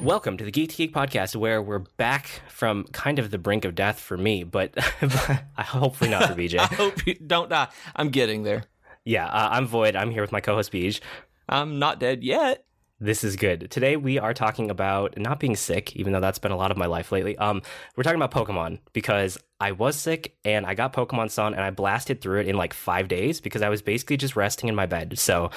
[0.00, 3.64] Welcome to the Geek to Geek podcast, where we're back from kind of the brink
[3.64, 4.78] of death for me, but
[5.58, 6.58] hopefully not for BJ.
[6.58, 7.68] I hope you don't die.
[7.94, 8.64] I'm getting there.
[9.04, 9.96] Yeah, uh, I'm Void.
[9.96, 11.00] I'm here with my co-host Beej.
[11.48, 12.64] I'm not dead yet.
[13.02, 13.70] This is good.
[13.70, 16.76] Today we are talking about not being sick, even though that's been a lot of
[16.76, 17.34] my life lately.
[17.38, 17.62] Um,
[17.96, 21.70] we're talking about Pokemon because I was sick and I got Pokemon Sun and I
[21.70, 24.84] blasted through it in like five days because I was basically just resting in my
[24.84, 25.18] bed.
[25.18, 25.50] So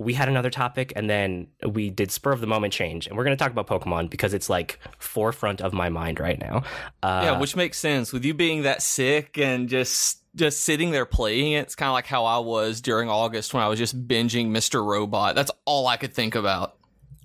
[0.00, 3.24] we had another topic and then we did spur of the moment change and we're
[3.24, 6.64] going to talk about Pokemon because it's like forefront of my mind right now.
[7.04, 11.06] Uh, yeah, which makes sense with you being that sick and just just sitting there
[11.06, 11.60] playing it.
[11.60, 14.84] It's kind of like how I was during August when I was just binging Mr.
[14.84, 15.34] Robot.
[15.34, 16.77] That's all I could think about.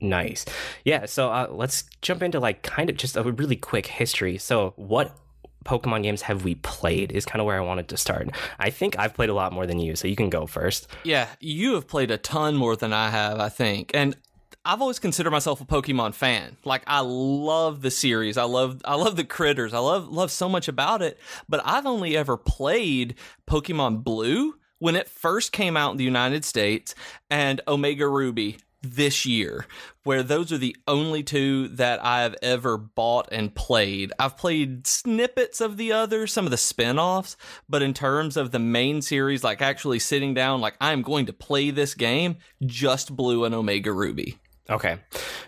[0.03, 0.45] Nice.
[0.83, 4.37] Yeah, so uh, let's jump into like kind of just a really quick history.
[4.37, 5.17] So, what
[5.63, 8.29] Pokemon games have we played is kind of where I wanted to start.
[8.59, 10.87] I think I've played a lot more than you, so you can go first.
[11.05, 13.91] Yeah, you have played a ton more than I have, I think.
[13.93, 14.17] And
[14.65, 16.57] I've always considered myself a Pokemon fan.
[16.65, 18.37] Like I love the series.
[18.37, 19.73] I love I love the critters.
[19.73, 23.15] I love love so much about it, but I've only ever played
[23.47, 26.93] Pokemon Blue when it first came out in the United States
[27.29, 29.65] and Omega Ruby this year,
[30.03, 34.11] where those are the only two that I've ever bought and played.
[34.19, 38.51] I've played snippets of the others, some of the spin offs, but in terms of
[38.51, 43.15] the main series, like actually sitting down, like I'm going to play this game, just
[43.15, 44.37] Blue and Omega Ruby.
[44.69, 44.97] Okay,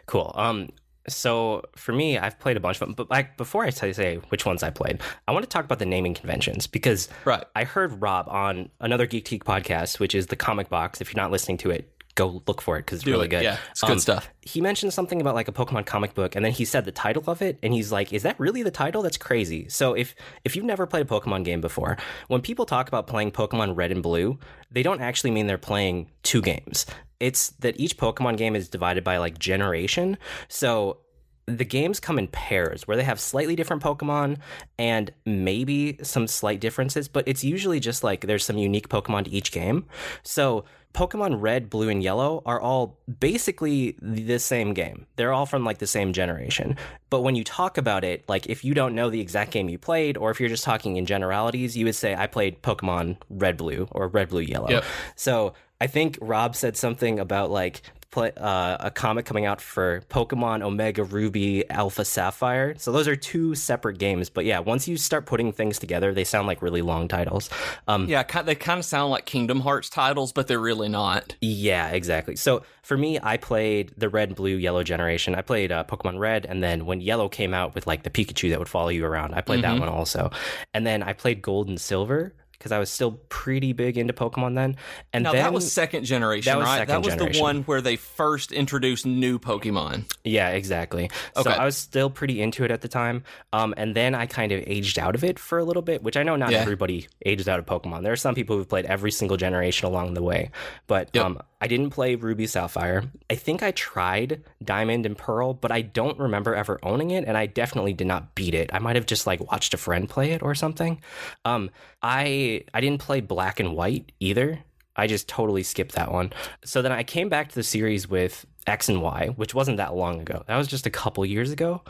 [0.05, 0.31] cool.
[0.35, 0.69] Um,
[1.07, 3.93] so for me, I've played a bunch of them, but like before I tell you
[3.93, 7.43] say which ones I played, I want to talk about the naming conventions because right.
[7.55, 11.01] I heard Rob on another Geek Geek podcast, which is the Comic Box.
[11.01, 13.29] If you're not listening to it, go look for it because it's Do really it.
[13.29, 13.43] good.
[13.43, 14.29] Yeah, it's good um, stuff.
[14.41, 17.23] He mentioned something about like a Pokemon comic book, and then he said the title
[17.27, 19.01] of it, and he's like, "Is that really the title?
[19.01, 22.87] That's crazy." So if if you've never played a Pokemon game before, when people talk
[22.87, 24.39] about playing Pokemon Red and Blue,
[24.71, 26.85] they don't actually mean they're playing two games.
[27.19, 30.17] It's that each Pokemon game is divided by like generation.
[30.47, 30.99] So
[31.47, 34.37] the games come in pairs where they have slightly different Pokemon
[34.79, 39.31] and maybe some slight differences, but it's usually just like there's some unique Pokemon to
[39.31, 39.85] each game.
[40.23, 45.05] So Pokemon Red, Blue, and Yellow are all basically the same game.
[45.17, 46.77] They're all from like the same generation.
[47.09, 49.77] But when you talk about it, like if you don't know the exact game you
[49.77, 53.57] played, or if you're just talking in generalities, you would say, I played Pokemon Red,
[53.57, 54.69] Blue, or Red, Blue, Yellow.
[54.69, 54.85] Yep.
[55.15, 57.81] So I think Rob said something about like
[58.15, 62.73] play, uh, a comic coming out for Pokemon Omega Ruby Alpha Sapphire.
[62.77, 64.29] So those are two separate games.
[64.29, 67.49] But yeah, once you start putting things together, they sound like really long titles.
[67.87, 71.35] Um, yeah, they kind of sound like Kingdom Hearts titles, but they're really not.
[71.41, 72.37] Yeah, exactly.
[72.37, 75.35] So for me, I played the red, blue, yellow generation.
[75.35, 78.49] I played uh, Pokemon Red, and then when Yellow came out with like the Pikachu
[78.51, 79.79] that would follow you around, I played mm-hmm.
[79.79, 80.31] that one also.
[80.73, 82.33] And then I played Gold and Silver
[82.65, 84.75] because I was still pretty big into Pokemon then.
[85.13, 86.77] And now then, that was second generation, that was right?
[86.79, 87.33] Second that was generation.
[87.37, 90.11] the one where they first introduced new Pokemon.
[90.23, 91.11] Yeah, exactly.
[91.37, 91.43] Okay.
[91.43, 93.23] So I was still pretty into it at the time.
[93.53, 96.17] Um, and then I kind of aged out of it for a little bit, which
[96.17, 96.61] I know not Yeah.
[96.61, 98.01] everybody ages out of Pokemon.
[98.01, 100.49] There are some people who've played every single generation along the way,
[100.87, 101.23] but Yep.
[101.23, 103.03] um, I didn't play Ruby Sapphire.
[103.29, 107.37] I think I tried Diamond and Pearl, but I don't remember ever owning it, and
[107.37, 108.71] I definitely did not beat it.
[108.73, 110.99] I might have just like watched a friend play it or something.
[111.43, 111.69] Um,
[112.01, 114.59] I I didn't play Black and White either.
[114.95, 116.31] I just totally skipped that one.
[116.63, 119.95] So then I came back to the series with X and Y, which wasn't that
[119.95, 120.43] long ago.
[120.47, 121.81] That was just a couple years ago.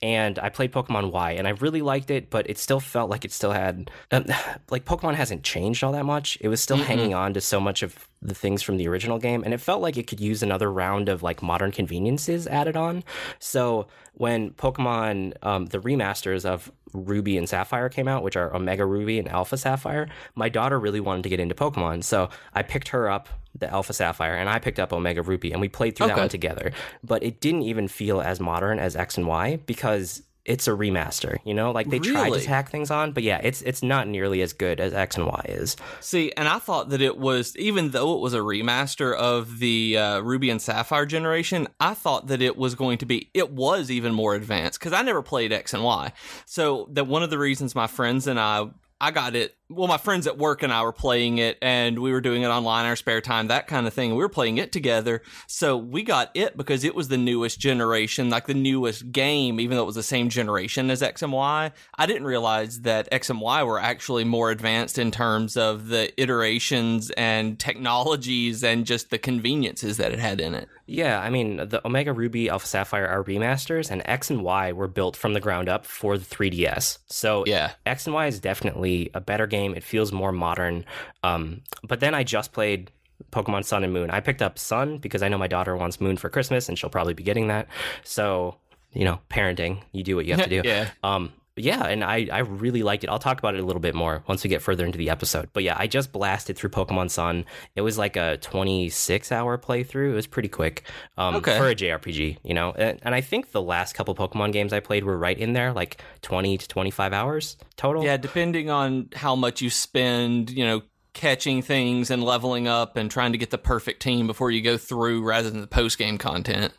[0.00, 3.24] And I played Pokemon Y, and I really liked it, but it still felt like
[3.24, 4.26] it still had, um,
[4.70, 6.38] like Pokemon hasn't changed all that much.
[6.40, 9.42] It was still hanging on to so much of the things from the original game,
[9.44, 13.02] and it felt like it could use another round of like modern conveniences added on.
[13.38, 18.84] So when Pokemon, um, the remasters of Ruby and Sapphire came out, which are Omega
[18.84, 22.88] Ruby and Alpha Sapphire, my daughter really wanted to get into Pokemon, so I picked
[22.88, 26.08] her up the Alpha Sapphire and I picked up Omega Ruby, and we played through
[26.08, 26.22] that Okay.
[26.22, 26.72] one together.
[27.04, 31.36] But it didn't even feel as modern as X and Y because it's a remaster.
[31.44, 34.40] You know, like they tried to tack things on, but yeah, it's it's not nearly
[34.40, 35.76] as good as X and Y is.
[36.00, 39.98] See, and I thought that it was, even though it was a remaster of the
[39.98, 43.90] uh, Ruby and Sapphire generation, I thought that it was going to be, it was
[43.90, 46.12] even more advanced because I never played X and Y.
[46.46, 48.70] So that one of the reasons my friends and I,
[49.02, 49.54] I got it.
[49.70, 52.46] Well, my friends at work and I were playing it, and we were doing it
[52.46, 54.12] online in our spare time, that kind of thing.
[54.12, 58.30] We were playing it together, so we got it because it was the newest generation,
[58.30, 61.70] like the newest game, even though it was the same generation as X and Y.
[61.98, 66.18] I didn't realize that X and Y were actually more advanced in terms of the
[66.18, 70.66] iterations and technologies and just the conveniences that it had in it.
[70.86, 74.88] Yeah, I mean, the Omega Ruby, Alpha Sapphire are remasters, and X and Y were
[74.88, 77.00] built from the ground up for the 3DS.
[77.08, 77.72] So Yeah.
[77.84, 79.57] X and Y is definitely a better game.
[79.74, 80.84] It feels more modern.
[81.22, 82.90] Um, but then I just played
[83.32, 84.10] Pokemon Sun and Moon.
[84.10, 86.90] I picked up Sun because I know my daughter wants Moon for Christmas, and she'll
[86.90, 87.68] probably be getting that.
[88.04, 88.56] So
[88.92, 90.68] you know, parenting, you do what you have to do.
[90.68, 90.90] yeah.
[91.02, 91.32] Um,
[91.62, 93.10] yeah, and I, I really liked it.
[93.10, 95.48] I'll talk about it a little bit more once we get further into the episode.
[95.52, 97.44] But yeah, I just blasted through Pokemon Sun.
[97.76, 100.10] It was like a 26 hour playthrough.
[100.12, 100.82] It was pretty quick
[101.16, 101.56] um, Okay.
[101.58, 102.72] for a JRPG, you know?
[102.76, 105.72] And, and I think the last couple Pokemon games I played were right in there,
[105.72, 108.04] like 20 to 25 hours total.
[108.04, 110.82] Yeah, depending on how much you spend, you know,
[111.14, 114.76] catching things and leveling up and trying to get the perfect team before you go
[114.76, 116.72] through rather than the post game content.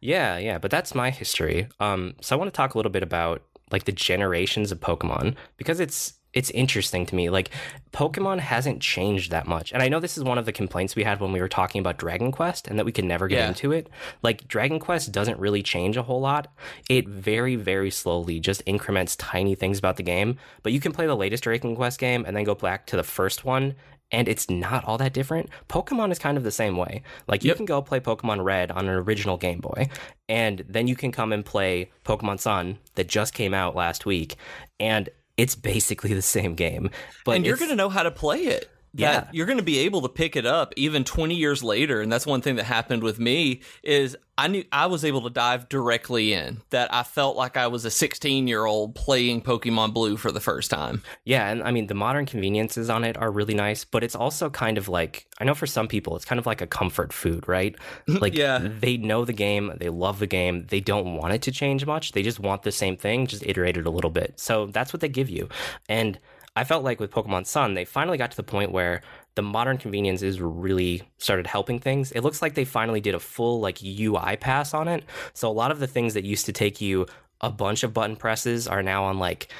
[0.00, 1.68] Yeah, yeah, but that's my history.
[1.80, 5.34] Um, so I want to talk a little bit about like the generations of Pokemon
[5.56, 7.30] because it's it's interesting to me.
[7.30, 7.48] Like
[7.92, 11.02] Pokemon hasn't changed that much, and I know this is one of the complaints we
[11.04, 13.48] had when we were talking about Dragon Quest, and that we could never get Yeah.
[13.48, 13.88] into it.
[14.22, 16.52] Like Dragon Quest doesn't really change a whole lot.
[16.90, 20.36] It very very slowly just increments tiny things about the game.
[20.62, 23.02] But you can play the latest Dragon Quest game and then go back to the
[23.02, 23.74] first one.
[24.12, 25.48] And it's not all that different.
[25.68, 27.02] Pokemon is kind of the same way.
[27.26, 27.56] Like you Yep.
[27.56, 29.88] can go play Pokemon Red on an original Game Boy,
[30.28, 34.36] and then you can come and play Pokemon Sun that just came out last week,
[34.78, 36.88] and it's basically the same game.
[37.24, 38.70] But and you're going to know how to play it.
[39.02, 39.28] Yeah.
[39.32, 42.26] you're going to be able to pick it up even 20 years later and that's
[42.26, 46.34] one thing that happened with me is I knew I was able to dive directly
[46.34, 50.30] in that I felt like I was a 16 year old playing Pokemon Blue for
[50.30, 51.02] the first time.
[51.24, 54.50] Yeah, and I mean the modern conveniences on it are really nice, but it's also
[54.50, 57.48] kind of like I know for some people it's kind of like a comfort food,
[57.48, 57.74] right?
[58.08, 58.58] Like Yeah.
[58.62, 62.12] they know the game, they love the game, they don't want it to change much.
[62.12, 64.34] They just want the same thing, just iterated a little bit.
[64.38, 65.48] So that's what they give you.
[65.88, 66.18] And
[66.56, 69.02] I felt like with Pokemon Sun, they finally got to the point where
[69.34, 72.10] the modern conveniences really started helping things.
[72.12, 75.04] It looks like they finally did a full like UI pass on it.
[75.34, 77.06] So a lot of the things that used to take you
[77.42, 79.52] a bunch of button presses are now on like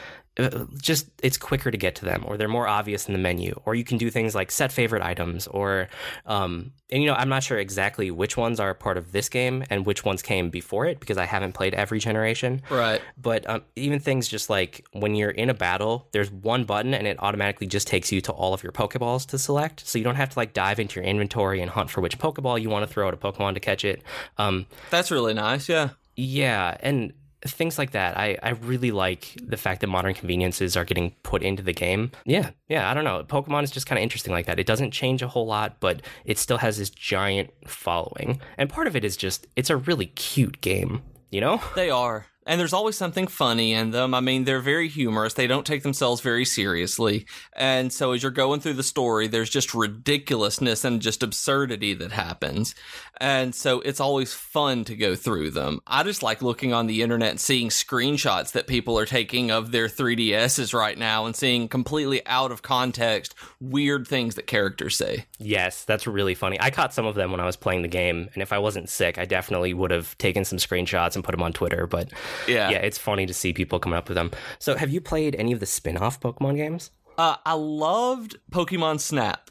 [0.80, 3.74] just it's quicker to get to them or they're more obvious in the menu or
[3.74, 5.88] you can do things like set favorite items or
[6.26, 9.64] um and you know i'm not sure exactly which ones are part of this game
[9.70, 13.00] and which ones came before it because i haven't played every generation Right.
[13.16, 17.06] but um, even things just like when you're in a battle there's one button and
[17.06, 20.16] it automatically just takes you to all of your pokeballs to select so you don't
[20.16, 22.92] have to like dive into your inventory and hunt for which pokeball you want to
[22.92, 24.02] throw at a pokemon to catch it
[24.36, 25.66] um That's really nice.
[25.66, 25.90] Yeah.
[26.14, 27.14] yeah, and
[27.52, 28.16] things like that.
[28.18, 32.12] I, I really like the fact that modern conveniences are getting put into the game.
[32.24, 33.24] Yeah, yeah, I don't know.
[33.24, 34.58] Pokemon is just kind of interesting like that.
[34.58, 38.40] It doesn't change a whole lot, but it still has this giant following.
[38.58, 41.60] And part of it is just, it's a really cute game, you know?
[41.74, 42.26] They are.
[42.48, 44.14] And there's always something funny in them.
[44.14, 45.34] I mean, they're very humorous.
[45.34, 47.26] They don't take themselves very seriously.
[47.56, 52.12] And so as you're going through the story, there's just ridiculousness and just absurdity that
[52.12, 52.76] happens.
[53.20, 55.80] And so it's always fun to go through them.
[55.86, 59.72] I just like looking on the internet and seeing screenshots that people are taking of
[59.72, 65.24] their 3DSs right now and seeing completely out of context weird things that characters say.
[65.38, 66.58] Yes, that's really funny.
[66.60, 68.88] I caught some of them when I was playing the game, and if I wasn't
[68.88, 71.86] sick, I definitely would have taken some screenshots and put them on Twitter.
[71.86, 72.12] But
[72.46, 72.70] Yeah.
[72.70, 74.30] yeah, it's funny to see people coming up with them.
[74.58, 76.90] So, have you played any of the spin off Pokemon games?
[77.18, 79.50] Uh, I loved Pokemon Snap.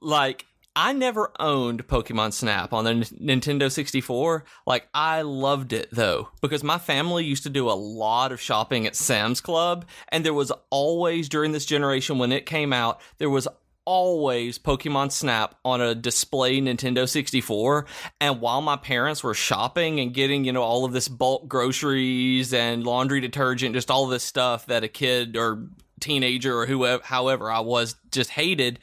[0.00, 3.02] Like, I never owned Pokemon Snap on the N-
[3.40, 4.44] Nintendo 64.
[4.66, 8.86] Like, I loved it though, because my family used to do a lot of shopping
[8.86, 13.30] at Sam's Club, and there was always, during this generation when it came out, there
[13.30, 13.46] was
[13.84, 17.86] always Pokemon Snap on a display Nintendo 64.
[18.20, 22.54] And while my parents were shopping and getting, you know, all of this bulk groceries
[22.54, 25.66] and laundry detergent, just all this stuff that a kid or
[26.00, 28.78] teenager or whoever, however I was, just hated,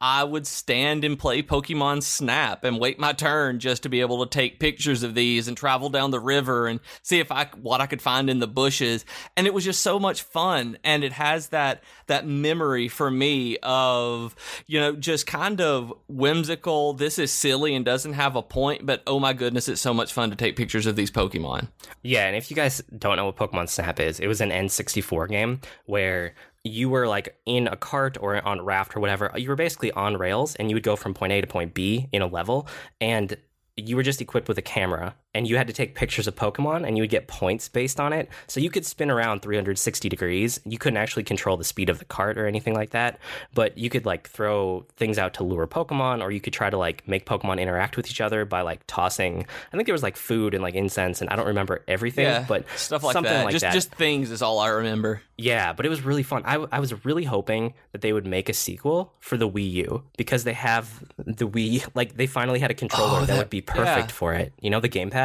[0.00, 4.24] I would stand and play Pokemon Snap and wait my turn just to be able
[4.24, 7.80] to take pictures of these and travel down the river and see if I what
[7.80, 9.04] I could find in the bushes.
[9.36, 13.56] And it was just so much fun, and it has that that memory for me
[13.62, 14.34] of
[14.66, 16.92] you know just kind of whimsical.
[16.92, 20.12] This is silly and doesn't have a point, but oh my goodness, it's so much
[20.12, 21.68] fun to take pictures of these Pokemon.
[22.02, 25.30] Yeah, and if you guys don't know what Pokemon Snap is, it was an N64
[25.30, 29.30] game where you were like in a cart or on a raft or whatever.
[29.36, 32.08] You were basically on rails and you would go from point A to point B
[32.12, 32.66] in a level
[33.00, 33.36] and
[33.76, 36.86] you were just equipped with a camera and you had to take pictures of Pokemon
[36.86, 38.28] and you would get points based on it.
[38.46, 40.60] So you could spin around 360 degrees.
[40.64, 43.18] You couldn't actually control the speed of the cart or anything like that,
[43.52, 46.76] but you could like throw things out to lure Pokemon or you could try to
[46.76, 49.44] like make Pokemon interact with each other by like tossing.
[49.72, 52.44] I think there was like food and like incense and I don't remember everything, Yeah,
[52.48, 53.44] but stuff like something that.
[53.46, 53.72] like just that.
[53.72, 55.20] just things is all I remember.
[55.36, 56.42] Yeah, but it was really fun.
[56.44, 60.04] I, I was really hoping that they would make a sequel for the Wii U
[60.16, 63.50] because they have the Wii, like they finally had a controller Oh, that, that- would
[63.50, 64.14] be perfect yeah.
[64.14, 64.52] for it.
[64.60, 65.23] You know, the gamepad?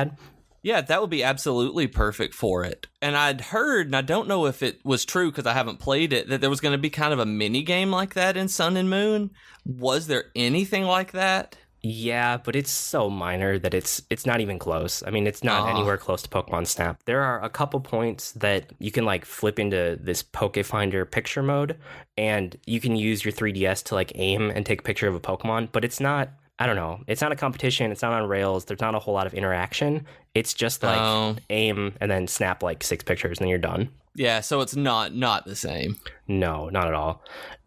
[0.62, 2.88] Yeah, that would be absolutely perfect for it.
[3.02, 6.12] And I'd heard, and I don't know if it was true because I haven't played
[6.12, 8.50] it, that there was going to be kind of a mini game like that in
[8.50, 9.32] Sun and Moon.
[9.66, 11.56] Was there anything like that?
[11.82, 15.02] Yeah, but it's so minor that it's it's not even close.
[15.02, 15.70] I mean, it's not Aw.
[15.70, 17.02] anywhere close to Pokemon Snap.
[17.06, 21.78] There are a couple points that you can like flip into this Pokefinder picture mode,
[22.18, 25.22] and you can use your 3DS to like aim and take a picture of a
[25.22, 25.70] Pokemon.
[25.72, 26.32] But it's not.
[26.62, 27.02] I don't know.
[27.08, 27.92] It's not a competition.
[27.92, 28.66] It's not on rails.
[28.66, 30.06] There's not a whole lot of interaction.
[30.36, 31.36] It's just like Oh.
[31.50, 33.90] aim and then snap like six pictures, and then you're done.
[34.16, 35.96] Yeah, so it's not not the same.
[36.28, 37.24] No, not at all.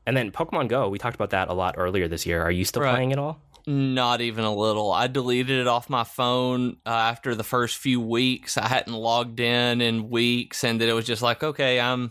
[0.07, 2.43] And then Pokemon Go, we talked about that a lot earlier this year.
[2.43, 2.93] Are you still Right.
[2.95, 3.41] playing it all?
[3.67, 4.91] Not even a little.
[4.93, 8.59] I deleted it off my phone uh, after the first few weeks.
[8.59, 12.11] I hadn't logged in in weeks, and that it was just like, okay, I'm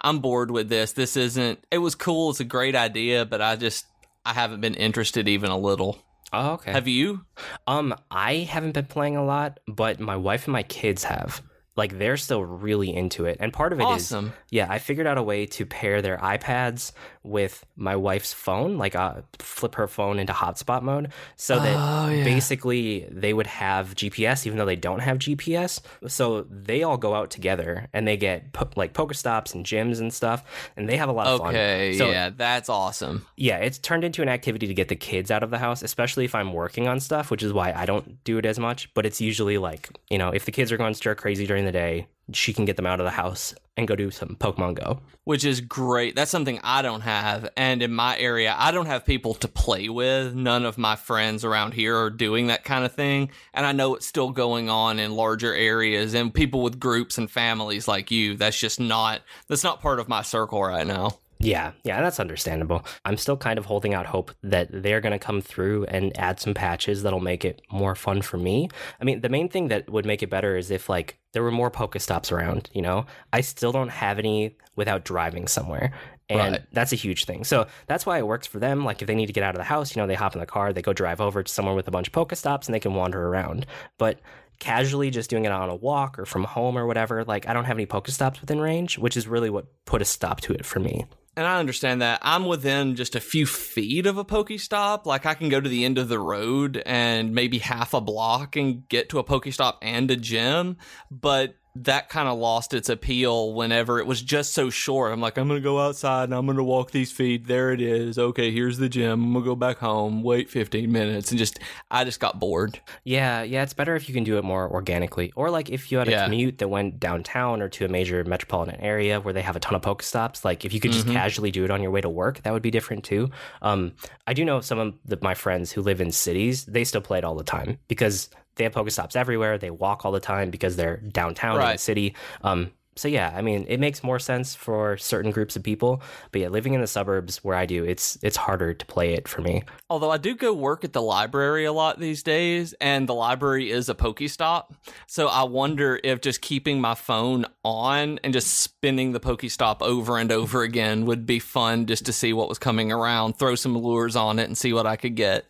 [0.00, 0.92] I'm bored with this.
[0.92, 1.64] This isn't.
[1.70, 2.30] It was cool.
[2.30, 3.86] It's a great idea, but I just
[4.26, 5.98] I haven't been interested even a little.
[6.32, 6.72] Oh, okay.
[6.72, 7.24] Have you?
[7.66, 11.42] Um, I haven't been playing a lot, but my wife and my kids have.
[11.78, 14.32] Like they're still really into it, and part of it is Awesome.
[14.50, 16.92] yeah, I figured out a way to pair their iPads
[17.22, 22.08] with my wife's phone, like uh, flip her phone into hotspot mode, so that Oh,
[22.10, 22.24] yeah.
[22.24, 25.80] basically they would have GPS even though they don't have GPS.
[26.08, 30.12] So they all go out together and they get po- like Pokestops and gyms and
[30.12, 30.42] stuff,
[30.76, 31.48] and they have a lot of fun.
[31.50, 33.26] Okay, So yeah, that's awesome.
[33.36, 36.24] yeah, it's turned into an activity to get the kids out of the house, especially
[36.24, 38.92] if I'm working on stuff, which is why I don't do it as much.
[38.94, 41.78] But it's usually like, you know, if the kids are going stir crazy during the
[41.78, 45.00] day, she can get them out of the house and go do some Pokemon Go.
[45.24, 46.16] which is great.
[46.16, 47.48] That's something I don't have.
[47.56, 50.34] And in my area, I don't have people to play with.
[50.34, 53.30] None of my friends around here are doing that kind of thing.
[53.54, 57.30] And I know it's still going on in larger areas and people with groups and
[57.30, 58.36] families like you.
[58.36, 61.18] That's just not that's not part of my circle right now.
[61.40, 62.84] Yeah, yeah, that's understandable.
[63.04, 66.40] I'm still kind of holding out hope that they're going to come through and add
[66.40, 68.68] some patches that'll make it more fun for me.
[69.00, 71.52] I mean, the main thing that would make it better is if like there were
[71.52, 73.06] more Pokestops around, you know?
[73.32, 75.92] I still don't have any without driving somewhere.
[76.28, 76.62] And Right.
[76.72, 77.44] that's a huge thing.
[77.44, 78.84] So that's why it works for them.
[78.84, 80.40] Like if they need to get out of the house, you know, they hop in
[80.40, 82.80] the car, they go drive over to somewhere with a bunch of Pokestops and they
[82.80, 83.64] can wander around.
[83.96, 84.18] But
[84.58, 87.64] casually just doing it on a walk or from home or whatever, like I don't
[87.64, 90.80] have any Pokestops within range, which is really what put a stop to it for
[90.80, 91.06] me.
[91.38, 92.18] And I understand that.
[92.22, 95.06] I'm within just a few feet of a Pokestop.
[95.06, 98.56] Like I can go to the end of the road and maybe half a block
[98.56, 100.78] and get to a Pokestop and a gym,
[101.12, 101.54] but
[101.84, 105.12] that kind of lost its appeal whenever it was just so short.
[105.12, 107.46] I'm like, I'm gonna go outside and I'm gonna walk these feet.
[107.46, 108.18] There it is.
[108.18, 109.22] Okay, here's the gym.
[109.24, 111.58] I'm gonna go back home, wait 15 minutes, and just
[111.90, 112.80] I just got bored.
[113.04, 115.32] Yeah, yeah, it's better if you can do it more organically.
[115.36, 116.24] Or like if you had a Yeah.
[116.24, 119.74] commute that went downtown or to a major metropolitan area where they have a ton
[119.74, 121.12] of poke stops, like if you could just Mhm.
[121.12, 123.30] casually do it on your way to work, that would be different too.
[123.62, 123.92] Um,
[124.26, 127.18] I do know some of the, my friends who live in cities, they still play
[127.18, 128.28] it all the time because
[128.58, 129.56] they have Pokestops everywhere.
[129.56, 132.14] They walk all the time because they're downtown in the city.
[132.42, 136.40] Um, so yeah, I mean, it makes more sense for certain groups of people, but
[136.40, 139.40] yeah, living in the suburbs where I do, it's it's harder to play it for
[139.40, 139.62] me.
[139.88, 143.70] Although I do go work at the library a lot these days, and the library
[143.70, 144.74] is a Pokestop.
[145.06, 150.18] So I wonder if just keeping my phone on and just spinning the Pokestop over
[150.18, 153.78] and over again would be fun just to see what was coming around, throw some
[153.78, 155.46] lures on it, and see what I could get.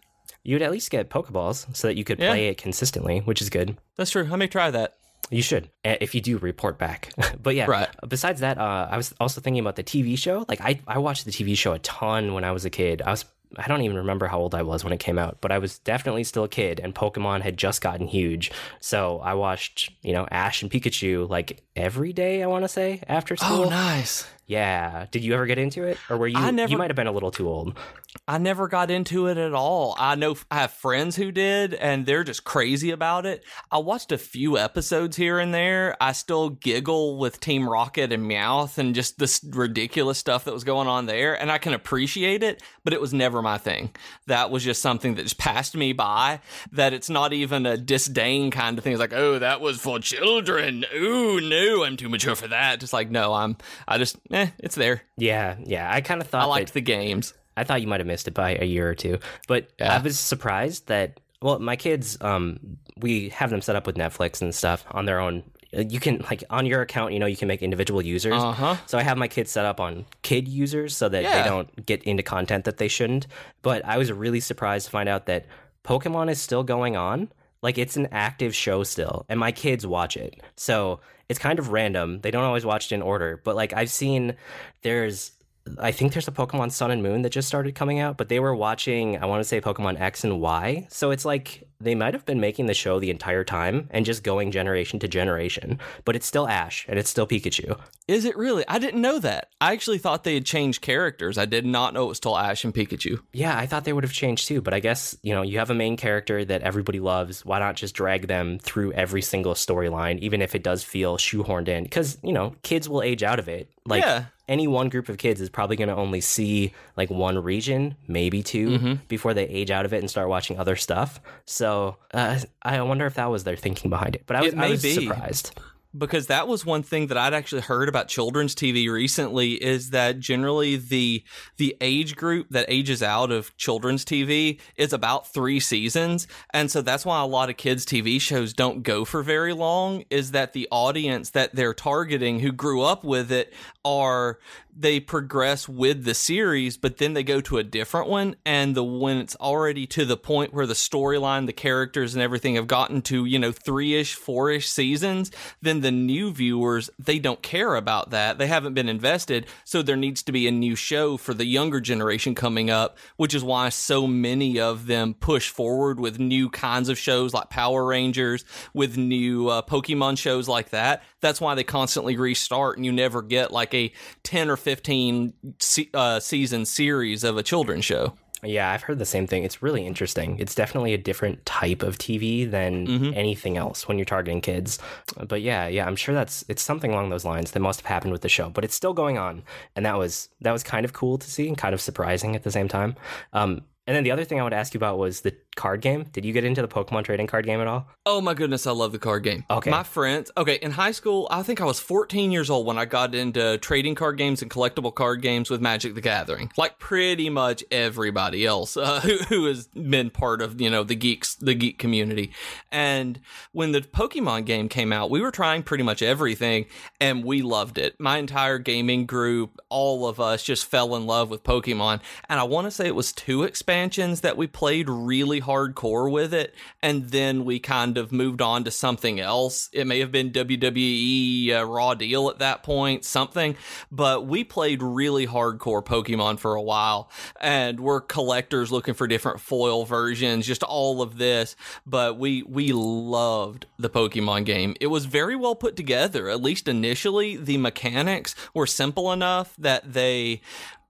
[0.49, 2.31] You'd at least get Pokeballs so that you could Yeah.
[2.31, 3.77] play it consistently, which is good.
[3.97, 4.27] That's true.
[4.33, 4.95] I may try that.
[5.31, 7.13] You should, uh, if you do report back.
[7.43, 7.89] but yeah, Right.
[8.09, 10.47] besides that, uh, I was also thinking about the TV show.
[10.49, 13.03] Like, I, I watched the TV show a ton when I was a kid.
[13.03, 13.27] I was,
[13.59, 15.81] I don't even remember how old I was when it came out, but I was
[15.81, 18.51] definitely still a kid, and Pokemon had just gotten huge.
[18.81, 22.43] So I watched, you know, Ash and Pikachu like every day.
[22.43, 23.65] I want to say after school.
[23.67, 24.27] Oh, nice.
[24.49, 25.07] Yeah.
[25.11, 26.39] Did you ever get into it, or were you?
[26.39, 27.79] I never- You might have been a little too old.
[28.27, 29.95] I never got into it at all.
[29.99, 33.45] I know I have friends who did, and they're just crazy about it.
[33.71, 35.95] I watched a few episodes here and there.
[36.01, 40.65] I still giggle with Team Rocket and Meowth and just this ridiculous stuff that was
[40.65, 43.91] going on there, and I can appreciate it, but it was never my thing.
[44.27, 46.41] That was just something that just passed me by.
[46.73, 48.95] That it's not even a disdain kind of thing.
[48.95, 50.87] It's like, oh, that was for children.
[50.95, 52.81] Ooh, no, I'm too mature for that.
[52.81, 53.59] Just like, no, I'm.
[53.87, 55.03] I just, eh, it's there.
[55.17, 55.93] Yeah, yeah.
[55.93, 57.35] I kind of thought I that- liked the games.
[57.57, 59.19] I thought you might have missed it by a year or two,
[59.49, 59.95] but Yeah.
[59.95, 62.59] I was surprised that well, my kids, um,
[62.99, 65.45] we have them set up with Netflix and stuff on their own.
[65.77, 68.43] Uh, You can like on your account, you know, you can make individual users.
[68.43, 68.77] Uh huh.
[68.87, 71.43] So I have my kids set up on kid users so that Yeah.
[71.43, 73.27] they don't get into content that they shouldn't.
[73.63, 75.47] But I was really surprised to find out that
[75.85, 77.29] Pokemon is still going on.
[77.63, 80.41] Like it's an active show still, and my kids watch it.
[80.57, 82.21] So it's kind of random.
[82.21, 84.37] They don't always watch it in order, but like I've seen
[84.83, 85.33] there's
[85.79, 88.41] I think there's a Pokemon Sun and Moon that just started coming out, but they
[88.41, 90.87] were watching, I want to say Pokemon X and Y.
[90.91, 94.25] So it's like they might have been making the show the entire time and just
[94.25, 97.79] going generation to generation, but it's still Ash and it's still Pikachu.
[98.09, 98.65] Is it really?
[98.67, 99.51] I didn't know that.
[99.61, 101.39] I actually thought they had changed characters.
[101.39, 103.21] I did not know it was still Ash and Pikachu.
[103.33, 105.71] Yeah, I thought they would have changed too, but I guess, you know, you have
[105.71, 107.45] a main character that everybody loves.
[107.45, 111.69] Why not just drag them through every single storyline, even if it does feel shoehorned
[111.69, 111.85] in?
[111.85, 113.71] Because, you know, kids will age out of it.
[113.87, 114.25] Like, yeah.
[114.49, 118.43] any one group of kids is probably going to only see like one region, maybe
[118.43, 118.93] 2 Mm-hmm.
[119.09, 121.21] before they age out of it and start watching other stuff.
[121.47, 121.68] So
[122.13, 124.25] uh, I wonder if that was their thinking behind it.
[124.27, 124.95] But I was, I was be.
[124.95, 125.59] surprised.
[125.97, 130.19] because that was one thing that I'd actually heard about children's TV recently is that
[130.21, 131.25] generally the
[131.57, 136.83] the age group that ages out of children's TV is about 3 seasons and so
[136.83, 140.53] that's why a lot of kids TV shows don't go for very long is that
[140.53, 143.53] the audience that they're targeting who grew up with it
[143.89, 144.39] are
[144.81, 148.37] they progress with the series but then they go to a different one.
[148.45, 152.55] And the when it's already to the point where the storyline the characters and everything
[152.55, 157.75] have gotten to you know three-ish four-ish seasons then the new viewers they don't care
[157.75, 158.39] about that.
[158.39, 159.47] They haven't been invested.
[159.65, 163.35] So there needs to be a new show for the younger generation coming up which
[163.35, 167.85] is why so many of them push forward with new kinds of shows like power
[167.85, 171.03] rangers with new uh, pokemon shows like that.
[171.21, 173.78] That's why they constantly restart and you never get like a
[174.23, 179.05] 10 or 15 se- uh, season series of a children's show Yeah, I've heard the
[179.17, 179.43] same thing.
[179.43, 180.39] It's really interesting.
[180.39, 183.13] It's definitely a different type of TV than Mm-hmm.
[183.15, 184.79] anything else when you're targeting kids.
[185.27, 188.13] But yeah, yeah, I'm sure that's it's something along those lines that must have happened
[188.13, 188.49] with the show.
[188.51, 189.43] But it's still going on,
[189.75, 192.43] and that was that was kind of cool to see and kind of surprising at
[192.45, 192.95] the same time.
[193.33, 196.05] Um, and then the other thing I would ask you about was the card game.
[196.13, 197.89] Did you get into the Pokemon trading card game at all?
[198.07, 199.45] Oh my goodness, I love the card game.
[199.51, 199.71] Okay.
[199.71, 202.85] My friends, okay, in high school, I think I was 14 years old when I
[202.85, 206.53] got into trading card games and collectible card games with Magic the Gathering.
[206.57, 210.95] Like pretty much everybody else uh, who, who has been part of, you know, the
[210.95, 212.33] geeks, the geek community.
[212.71, 216.67] And when the Pokemon game came out, we were trying pretty much everything
[217.01, 217.99] and we loved it.
[217.99, 222.01] My entire gaming group, all of us just fell in love with Pokemon.
[222.29, 226.35] And I want to say it was two expansions that we played really hardcore with
[226.35, 226.55] it.
[226.83, 229.71] And then we kind of moved on to something else.
[229.73, 233.57] It may have been WWE uh, Raw Deal at that point, something.
[233.91, 237.11] But we played really hardcore Pokemon for a while.
[237.41, 241.57] And we're collectors looking for different foil versions, just all of this.
[241.87, 244.75] But we, we loved the Pokemon game.
[244.81, 247.37] It was very well put together, at least initially.
[247.37, 250.43] The mechanics were simple enough that they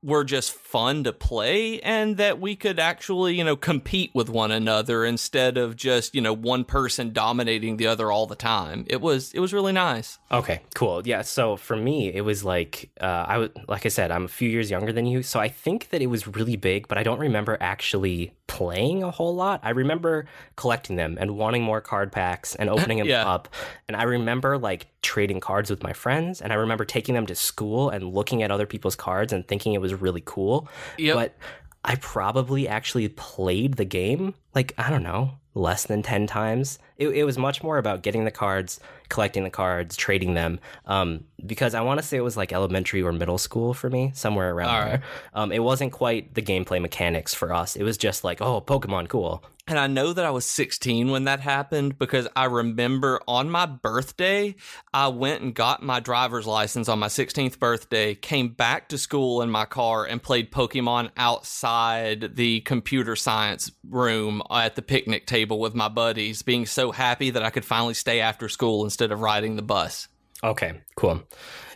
[0.03, 4.50] were just fun to play and that we could actually, you know, compete with one
[4.50, 8.85] another instead of just, you know, one person dominating the other all the time.
[8.88, 10.18] It was it was really nice.
[10.31, 11.00] Okay, cool.
[11.07, 14.28] Yeah, so for me, it was like uh, I was like I said, I'm a
[14.28, 17.02] few years younger than you, so I think that it was really big, but I
[17.02, 19.61] don't remember actually playing a whole lot.
[19.62, 20.26] I remember
[20.57, 23.26] collecting them and wanting more card packs and opening them Yeah.
[23.26, 23.48] up,
[23.88, 27.35] and I remember like trading cards with my friends, and I remember taking them to
[27.35, 30.58] school and looking at other people's cards and thinking it was really cool.
[30.99, 31.14] Yep.
[31.14, 31.37] But
[31.85, 36.79] I probably actually played the game like I don't know less than 10 times.
[36.97, 41.25] It, it was much more about getting the cards collecting the cards trading them um,
[41.47, 44.53] because i want to say it was like elementary or middle school for me somewhere
[44.53, 45.03] around there.
[45.33, 47.75] Um, it wasn't quite the gameplay mechanics for us.
[47.75, 51.24] It was just like oh pokemon cool And I know that I was 16 when
[51.24, 54.54] that happened because I remember on my birthday,
[54.94, 59.42] I went and got my driver's license on my 16th birthday, came back to school
[59.42, 65.61] in my car and played Pokemon outside the computer science room at the picnic table
[65.61, 69.20] with my buddies, being so happy that I could finally stay after school instead of
[69.20, 70.09] riding the bus.
[70.42, 71.22] Okay, cool.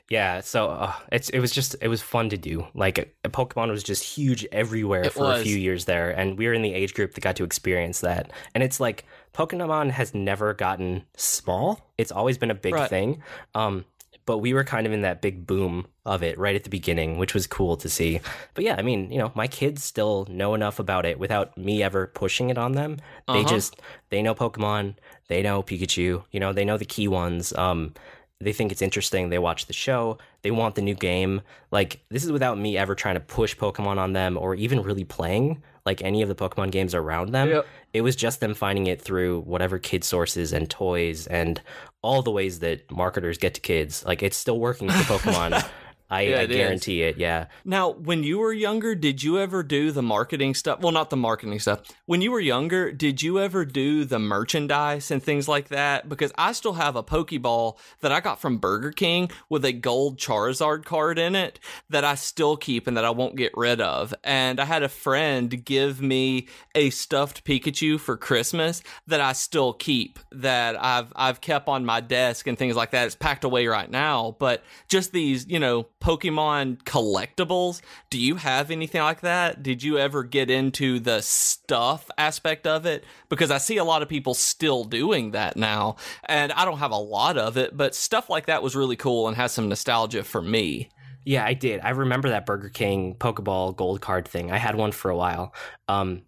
[0.08, 2.66] Yeah, so uh, it's it was just it was fun to do.
[2.74, 5.40] Like uh, Pokemon was just huge everywhere It for was.
[5.40, 8.00] a few years there, and we were in the age group that got to experience
[8.00, 8.30] that.
[8.54, 12.90] And it's like Pokemon has never gotten small; it's always been a big Right.
[12.90, 13.22] thing.
[13.54, 13.86] Um,
[14.26, 17.18] but we were kind of in that big boom of it right at the beginning,
[17.18, 18.20] which was cool to see.
[18.54, 21.82] But yeah, I mean, you know, my kids still know enough about it without me
[21.82, 22.98] ever pushing it on them.
[23.32, 23.48] They Uh-huh.
[23.50, 24.96] just they know Pokemon,
[25.28, 27.52] they know Pikachu, you know, they know the key ones.
[27.54, 27.94] Um,
[28.42, 29.28] they think it's interesting.
[29.28, 30.18] They watch the show.
[30.42, 31.42] They want the new game.
[31.70, 35.04] Like this is without me ever trying to push Pokemon on them or even really
[35.04, 37.48] playing like any of the Pokemon games around them.
[37.48, 37.66] Yep.
[37.92, 41.60] It was just them finding it through whatever kid sources and toys and
[42.02, 44.04] all the ways that marketers get to kids.
[44.04, 45.64] Like it's still working for Pokemon.
[46.12, 46.56] I, Yeah, I it is.
[46.56, 47.16] guarantee it.
[47.18, 47.46] Yeah.
[47.64, 50.80] Now, when you were younger, did you ever do the marketing stuff?
[50.80, 51.80] Well, not the marketing stuff.
[52.06, 56.08] When you were younger, did you ever do the merchandise and things like that?
[56.08, 60.18] Because I still have a Pokeball that I got from Burger King with a gold
[60.18, 64.12] Charizard card in it that I still keep and that I won't get rid of.
[64.22, 69.72] And I had a friend give me a stuffed Pikachu for Christmas that I still
[69.72, 73.06] keep that I've I've kept on my desk and things like that.
[73.06, 77.80] It's packed away right now, but just these, you know, Pokemon collectibles.
[78.10, 79.62] Do you have anything like that?
[79.62, 83.04] Did you ever get into the stuff aspect of it?
[83.28, 86.90] Because I see a lot of people still doing that now, and I don't have
[86.90, 90.24] a lot of it, but stuff like that was really cool and has some nostalgia
[90.24, 90.88] for me.
[91.24, 91.80] Yeah, I did.
[91.82, 94.50] I remember that Burger King Pokeball gold card thing.
[94.50, 95.54] I had one for a while.
[95.86, 96.22] Um,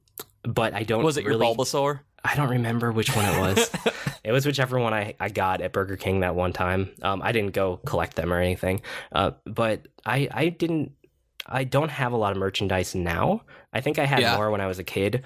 [0.45, 2.01] but I don't Was it really, your Bulbasaur?
[2.25, 3.71] I don't remember which one it was.
[4.25, 6.91] it was whichever one I, I got at Burger King that one time.
[7.03, 8.81] Um, I didn't go collect them or anything.
[9.13, 10.93] Uh, but I I didn't
[11.47, 13.43] I don't have a lot of merchandise now.
[13.73, 14.37] I think I had Yeah.
[14.37, 15.25] more when I was a kid.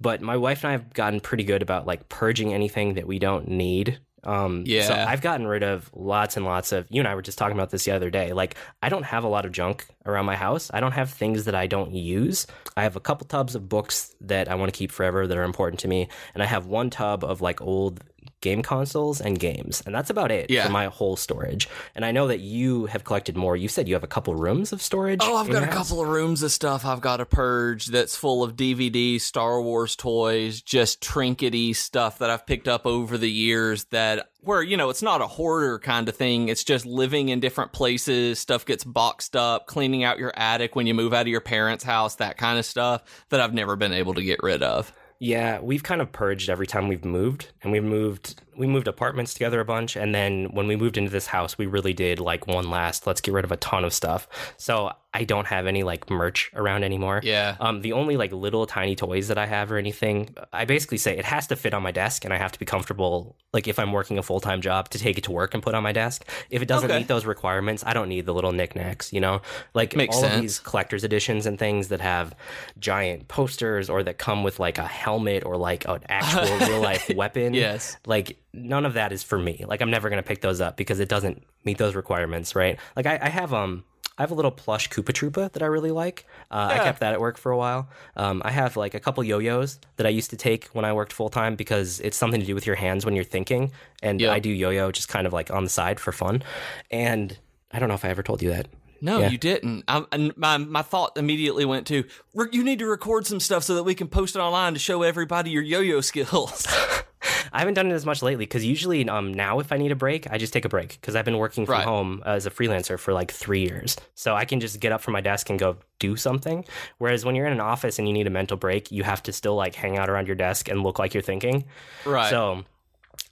[0.00, 3.18] But my wife and I have gotten pretty good about like purging anything that we
[3.18, 3.98] don't need.
[4.24, 4.86] Um, yeah.
[4.86, 6.86] So I've gotten rid of lots and lots of.
[6.90, 8.32] You and I were just talking about this the other day.
[8.32, 10.70] Like I don't have a lot of junk around my house.
[10.72, 12.46] I don't have things that I don't use.
[12.76, 15.44] I have a couple tubs of books that I want to keep forever that are
[15.44, 18.02] important to me, and I have one tub of like old
[18.44, 20.66] game consoles and games, and that's about it Yeah.
[20.66, 21.68] for my whole storage.
[21.96, 23.56] And I know that you have collected more.
[23.56, 25.20] You said you have a couple rooms of storage.
[25.22, 25.74] Oh, I've got a house?
[25.88, 29.96] couple of rooms of stuff I've got to purge that's full of DVDs, Star Wars
[29.96, 34.90] toys, just trinkety stuff that I've picked up over the years that where, you know,
[34.90, 36.48] it's not a hoarder kind of thing.
[36.50, 38.38] It's just living in different places.
[38.38, 41.82] Stuff gets boxed up, cleaning out your attic when you move out of your parents'
[41.82, 44.92] house, that kind of stuff that I've never been able to get rid of.
[45.24, 49.32] Yeah, we've kind of purged every time we've moved, and we've moved we moved apartments
[49.34, 52.46] together a bunch, and then when we moved into this house, we really did like
[52.46, 54.28] one last let's get rid of a ton of stuff.
[54.56, 57.20] So I don't have any like merch around anymore.
[57.22, 57.56] Yeah.
[57.60, 61.16] Um, the only like little tiny toys that I have or anything, I basically say
[61.16, 63.36] it has to fit on my desk, and I have to be comfortable.
[63.52, 65.74] Like if I'm working a full time job, to take it to work and put
[65.74, 66.24] on my desk.
[66.50, 66.98] If it doesn't Okay.
[66.98, 69.12] meet those requirements, I don't need the little knickknacks.
[69.12, 69.40] You know,
[69.74, 70.34] like Makes all sense.
[70.34, 72.34] of these collector's editions and things that have
[72.78, 77.10] giant posters or that come with like a helmet or like an actual real life
[77.14, 77.54] weapon.
[77.54, 77.96] Yes.
[78.06, 79.64] Like none of that is for me.
[79.66, 82.78] Like I'm never gonna pick those up because it doesn't meet those requirements, right?
[82.96, 83.84] Like I, I have um
[84.16, 86.24] I have a little plush Koopa Troopa that I really like.
[86.48, 87.88] Uh, I kept that at work for a while.
[88.16, 91.12] Um, I have like a couple yo-yos that I used to take when I worked
[91.12, 93.72] full time because it's something to do with your hands when you're thinking,
[94.04, 94.32] and Yeah.
[94.32, 96.44] I do yo-yo just kind of like on the side for fun.
[96.92, 97.36] And
[97.72, 98.68] I don't know if I ever told you that.
[99.00, 99.30] No, Yeah.
[99.30, 99.82] you didn't.
[99.88, 103.64] I, and my my thought immediately went to "Re- you need to record some stuff
[103.64, 106.68] so that we can post it online to show everybody your yo-yo skills.
[107.52, 109.96] I haven't done it as much lately because usually um, now if I need a
[109.96, 111.84] break, I just take a break because I've been working from Right.
[111.84, 113.96] home as a freelancer for like three years.
[114.14, 116.64] So I can just get up from my desk and go do something.
[116.98, 119.32] Whereas when you're in an office and you need a mental break, you have to
[119.32, 121.64] still like hang out around your desk and look like you're thinking.
[122.04, 122.30] right.
[122.30, 122.64] So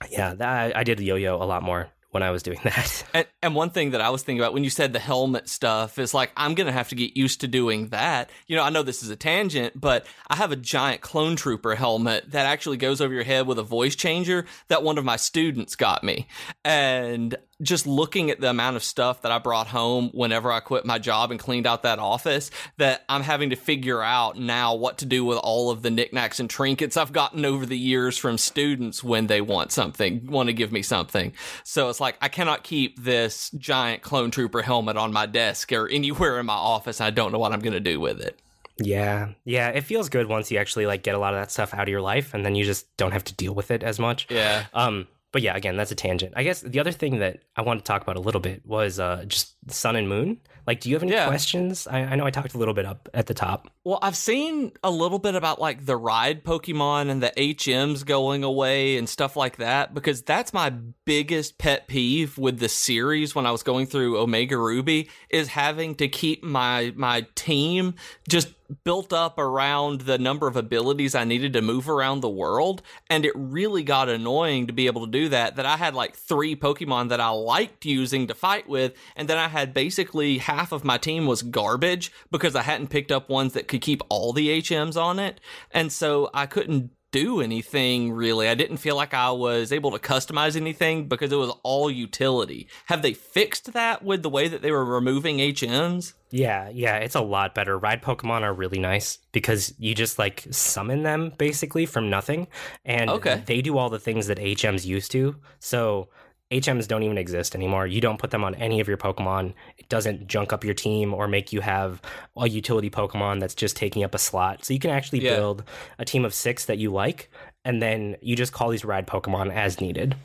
[0.09, 3.03] yeah, that I did yo-yo a lot more when I was doing that.
[3.13, 5.97] And, and one thing that I was thinking about when you said the helmet stuff
[5.97, 8.29] is like, I'm going to have to get used to doing that.
[8.47, 11.75] You know, I know this is a tangent, but I have a giant clone trooper
[11.75, 15.15] helmet that actually goes over your head with a voice changer that one of my
[15.15, 16.27] students got me.
[16.63, 20.85] And just looking at the amount of stuff that I brought home whenever I quit
[20.85, 24.97] my job and cleaned out that office, that I'm having to figure out now what
[24.99, 28.37] to do with all of the knickknacks and trinkets I've gotten over the years from
[28.37, 31.33] students when they want something, want to give me something.
[31.63, 35.87] So it's like I cannot keep this giant clone trooper helmet on my desk or
[35.87, 36.99] anywhere in my office.
[36.99, 38.39] I don't know what I'm going to do with it.
[38.79, 41.73] yeah, yeah, it feels good once you actually like get a lot of that stuff
[41.73, 43.99] out of your life, and then you just don't have to deal with it as
[43.99, 44.27] much.
[44.29, 44.65] Yeah.
[44.73, 46.33] Um, but yeah, again, that's a tangent.
[46.37, 48.99] I guess the other thing that I wanted to talk about a little bit was
[48.99, 50.39] uh, just sun and moon.
[50.65, 51.27] Like, do you have any Yeah.
[51.27, 51.87] questions?
[51.87, 53.69] I, I know I talked a little bit up at the top.
[53.83, 58.43] Well, I've seen a little bit about like the ride Pokemon and the HMs going
[58.43, 60.69] away and stuff like that because that's my
[61.05, 65.95] biggest pet peeve with the series when I was going through Omega Ruby is having
[65.95, 67.95] to keep my my team
[68.29, 68.53] just
[68.85, 73.23] built up around the number of abilities I needed to move around the world and
[73.25, 76.55] it really got annoying to be able to do that that I had like 3
[76.55, 80.83] Pokemon that I liked using to fight with and then I had basically half of
[80.83, 84.61] my team was garbage because I hadn't picked up ones that could keep all the
[84.61, 85.39] HMs on it
[85.71, 88.49] and so I couldn't do anything really.
[88.49, 92.67] I didn't feel like I was able to customize anything because it was all utility.
[92.85, 96.13] Have they fixed that with the way that they were removing HMs?
[96.31, 97.77] Yeah, yeah, it's a lot better.
[97.77, 102.47] Ride Pokemon are really nice because you just like summon them basically from nothing,
[102.83, 103.43] and Okay.
[103.45, 105.35] they do all the things that HMs used to.
[105.59, 106.09] So
[106.53, 107.87] HMs don't even exist anymore.
[107.87, 109.53] You don't put them on any of your Pokemon.
[109.77, 112.01] It doesn't junk up your team or make you have
[112.37, 114.63] a utility Pokemon that's just taking up a slot.
[114.63, 115.35] So you can actually Yeah.
[115.35, 115.63] build
[115.97, 117.29] a team of six that you like,
[117.65, 120.15] and then you just call these ride Pokemon as needed.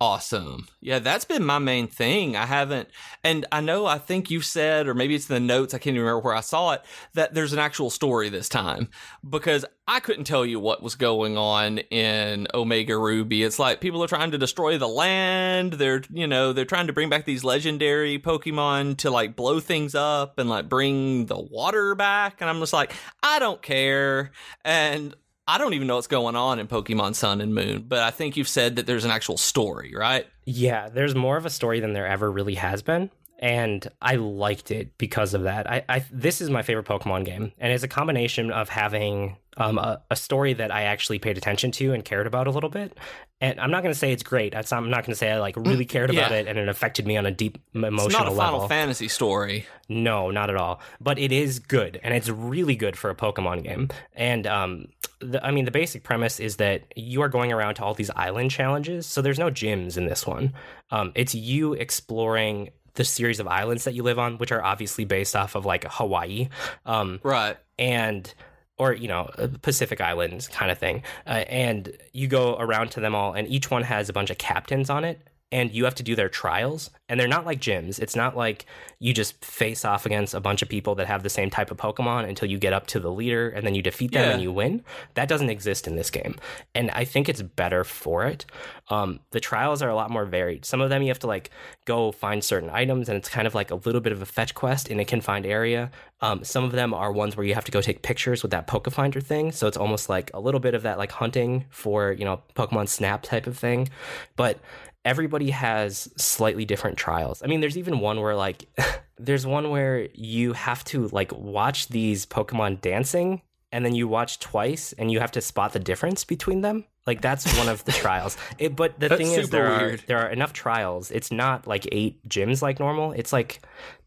[0.00, 0.68] Awesome.
[0.80, 2.36] Yeah, that's been my main thing.
[2.36, 2.88] I haven't,
[3.24, 6.02] and I know I think you said, or maybe it's the notes, I can't even
[6.02, 6.82] remember where I saw it,
[7.14, 8.88] that there's an actual story this time
[9.28, 13.42] because I couldn't tell you what was going on in Omega Ruby.
[13.42, 15.74] It's like people are trying to destroy the land.
[15.74, 19.94] They're, you know, they're trying to bring back these legendary Pokemon to like blow things
[19.94, 22.40] up and like bring the water back.
[22.40, 24.32] And I'm just like, I don't care.
[24.64, 25.14] And
[25.48, 28.36] I don't even know what's going on in Pokemon Sun and Moon, but I think
[28.36, 30.26] you've said that there's an actual story, right?
[30.44, 33.10] Yeah, there's more of a story than there ever really has been.
[33.38, 35.70] And I liked it because of that.
[35.70, 39.78] I, I this is my favorite Pokemon game, and it's a combination of having um,
[39.78, 42.96] a, a story that I actually paid attention to and cared about a little bit.
[43.40, 44.52] And I'm not going to say it's great.
[44.52, 46.38] That's, I'm not going to say I like really cared about yeah.
[46.38, 48.58] it and it affected me on a deep m- It's emotional not a level.
[48.60, 49.66] Final Fantasy story.
[49.90, 50.80] No, not at all.
[51.00, 53.88] But it is good, and it's really good for a Pokemon game.
[54.14, 54.86] And um,
[55.20, 58.10] the, I mean, the basic premise is that you are going around to all these
[58.16, 59.06] island challenges.
[59.06, 60.54] So there's no gyms in this one.
[60.90, 65.04] Um, it's you exploring the series of islands that you live on, which are obviously
[65.04, 66.48] based off of like Hawaii.
[66.86, 67.58] Um, Right.
[67.78, 68.32] and
[68.78, 73.00] or you know uh, pacific islands kind of thing uh, and you go around to
[73.00, 75.20] them all and each one has a bunch of captains on it
[75.52, 78.00] and you have to do their trials and they're not like gyms.
[78.00, 78.66] It's not like
[78.98, 81.76] you just face off against a bunch of people that have the same type of
[81.76, 84.32] pokemon until you get up to the leader and then you defeat them Yeah.
[84.34, 84.82] and you win.
[85.14, 86.34] That doesn't exist in this game
[86.74, 88.44] and i think it's better for it.
[88.90, 90.64] Um, the trials are a lot more varied.
[90.64, 91.50] Some of them you have to like
[91.84, 94.54] go find certain items and it's kind of like a little bit of a fetch
[94.54, 95.92] quest in a confined area.
[96.22, 98.66] Um, some of them are ones where you have to go take pictures with that
[98.66, 102.24] Pokefinder thing, so it's almost like a little bit of that like hunting for you
[102.24, 103.88] know Pokemon Snap type of thing.
[104.34, 104.58] But
[105.06, 107.42] everybody has slightly different trials.
[107.42, 108.66] I mean, there's even one where like
[109.18, 113.40] there's one where you have to like watch these Pokemon dancing
[113.72, 116.84] and then you watch twice and you have to spot the difference between them.
[117.06, 118.36] Like that's one of the trials.
[118.58, 119.94] It, but the That's thing is, there weird.
[119.94, 121.12] are there are enough trials.
[121.12, 123.12] It's not like eight gyms like normal.
[123.12, 123.60] It's like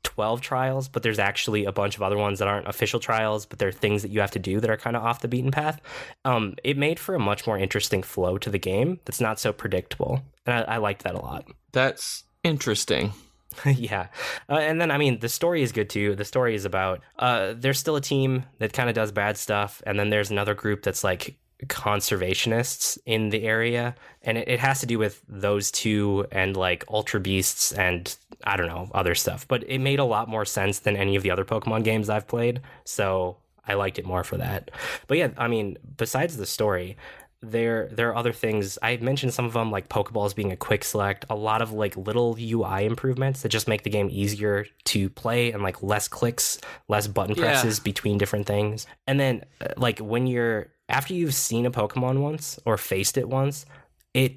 [0.04, 3.58] twelve trials, but there's actually a bunch of other ones that aren't official trials, but
[3.58, 5.80] they're things that you have to do that are kind of off the beaten path.
[6.26, 9.00] Um, it made for a much more interesting flow to the game.
[9.06, 11.46] That's not so predictable, and I, I liked that a lot.
[11.72, 13.14] That's interesting.
[13.66, 14.08] yeah.
[14.50, 16.16] Uh, and then, I mean, the story is good too.
[16.16, 19.82] The story is about uh, there's still a team that kind of does bad stuff,
[19.86, 23.96] and then there's another group that's like conservationists in the area.
[24.24, 28.56] And it, it has to do with those two and like Ultra Beasts and I
[28.56, 29.48] don't know, other stuff.
[29.48, 32.28] But it made a lot more sense than any of the other Pokemon games I've
[32.28, 32.62] played.
[32.86, 34.72] So I liked it more for that.
[35.08, 36.98] But yeah, I mean, besides the story,
[37.42, 40.84] there there are other things i mentioned some of them like pokeballs being a quick
[40.84, 45.10] select a lot of like little ui improvements that just make the game easier to
[45.10, 47.44] play and like less clicks less button Yeah.
[47.44, 52.20] presses between different things and then uh, like when you're after you've seen a pokemon
[52.20, 53.66] once or faced it once
[54.14, 54.34] it